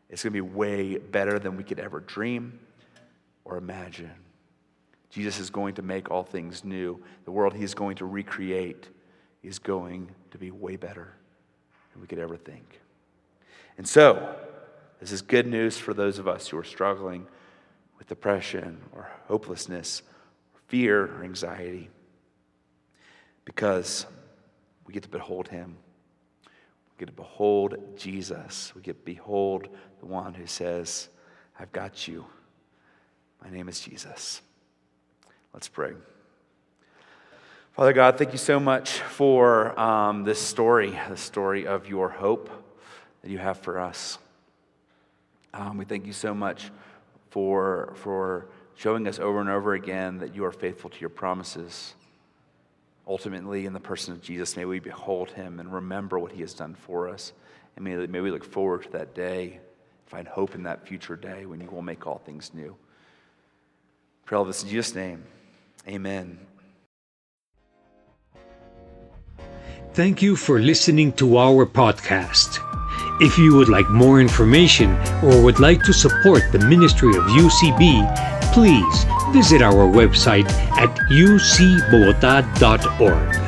It's 0.08 0.22
going 0.22 0.32
to 0.32 0.42
be 0.42 0.54
way 0.54 0.98
better 0.98 1.38
than 1.38 1.56
we 1.56 1.64
could 1.64 1.80
ever 1.80 2.00
dream 2.00 2.58
or 3.44 3.56
imagine. 3.56 4.10
Jesus 5.10 5.38
is 5.38 5.50
going 5.50 5.74
to 5.74 5.82
make 5.82 6.10
all 6.10 6.22
things 6.22 6.64
new. 6.64 7.02
The 7.24 7.32
world 7.32 7.54
he 7.54 7.64
is 7.64 7.74
going 7.74 7.96
to 7.96 8.04
recreate 8.04 8.88
is 9.42 9.58
going 9.58 10.10
to 10.30 10.38
be 10.38 10.50
way 10.50 10.76
better 10.76 11.14
than 11.92 12.00
we 12.00 12.06
could 12.06 12.18
ever 12.18 12.36
think. 12.36 12.80
And 13.78 13.88
so, 13.88 14.36
this 15.00 15.12
is 15.12 15.22
good 15.22 15.46
news 15.46 15.78
for 15.78 15.94
those 15.94 16.18
of 16.18 16.28
us 16.28 16.48
who 16.48 16.58
are 16.58 16.64
struggling 16.64 17.26
with 17.98 18.08
depression 18.08 18.80
or 18.92 19.10
hopelessness, 19.26 20.02
fear 20.70 21.16
or 21.16 21.24
anxiety, 21.24 21.90
because 23.44 24.06
we 24.86 24.94
get 24.94 25.02
to 25.02 25.08
behold 25.08 25.48
Him. 25.48 25.76
We 26.44 27.00
get 27.00 27.06
to 27.06 27.12
behold 27.12 27.76
Jesus. 27.96 28.72
We 28.76 28.80
get 28.80 29.04
to 29.04 29.04
behold 29.04 29.66
the 29.98 30.06
one 30.06 30.32
who 30.32 30.46
says, 30.46 31.08
I've 31.58 31.72
got 31.72 32.06
you. 32.06 32.24
My 33.42 33.50
name 33.50 33.68
is 33.68 33.80
Jesus. 33.80 34.42
Let's 35.52 35.66
pray. 35.66 35.94
Father 37.72 37.92
God, 37.92 38.16
thank 38.16 38.30
you 38.30 38.38
so 38.38 38.60
much 38.60 38.90
for 38.90 39.78
um, 39.78 40.22
this 40.22 40.40
story, 40.40 40.96
the 41.08 41.16
story 41.16 41.66
of 41.66 41.88
your 41.88 42.10
hope 42.10 42.48
that 43.22 43.30
you 43.30 43.38
have 43.38 43.58
for 43.58 43.80
us. 43.80 44.18
Um, 45.52 45.78
we 45.78 45.84
thank 45.84 46.06
you 46.06 46.12
so 46.12 46.32
much 46.32 46.70
for, 47.30 47.92
for 47.96 48.46
showing 48.80 49.06
us 49.06 49.18
over 49.18 49.42
and 49.42 49.50
over 49.50 49.74
again 49.74 50.16
that 50.16 50.34
you 50.34 50.42
are 50.42 50.50
faithful 50.50 50.88
to 50.88 50.98
your 51.00 51.10
promises. 51.10 51.94
Ultimately, 53.06 53.66
in 53.66 53.74
the 53.74 53.80
person 53.80 54.14
of 54.14 54.22
Jesus, 54.22 54.56
may 54.56 54.64
we 54.64 54.78
behold 54.78 55.30
him 55.32 55.60
and 55.60 55.70
remember 55.70 56.18
what 56.18 56.32
he 56.32 56.40
has 56.40 56.54
done 56.54 56.74
for 56.74 57.06
us. 57.06 57.34
And 57.76 57.84
may, 57.84 57.94
may 58.06 58.20
we 58.20 58.30
look 58.30 58.42
forward 58.42 58.84
to 58.84 58.92
that 58.92 59.14
day, 59.14 59.60
find 60.06 60.26
hope 60.26 60.54
in 60.54 60.62
that 60.62 60.88
future 60.88 61.14
day 61.14 61.44
when 61.44 61.60
you 61.60 61.68
will 61.70 61.82
make 61.82 62.06
all 62.06 62.22
things 62.24 62.52
new. 62.54 62.74
Pray 64.24 64.38
all 64.38 64.46
this 64.46 64.62
in 64.62 64.70
Jesus' 64.70 64.94
name. 64.94 65.24
Amen. 65.86 66.38
Thank 69.92 70.22
you 70.22 70.36
for 70.36 70.58
listening 70.58 71.12
to 71.14 71.36
our 71.36 71.66
podcast. 71.66 72.60
If 73.20 73.36
you 73.36 73.56
would 73.56 73.68
like 73.68 73.90
more 73.90 74.22
information 74.22 74.96
or 75.22 75.42
would 75.42 75.60
like 75.60 75.82
to 75.82 75.92
support 75.92 76.40
the 76.50 76.60
ministry 76.60 77.10
of 77.10 77.24
UCB, 77.24 78.39
please 78.52 79.06
visit 79.32 79.62
our 79.62 79.86
website 79.86 80.50
at 80.76 80.90
ucbogota.org. 81.10 83.39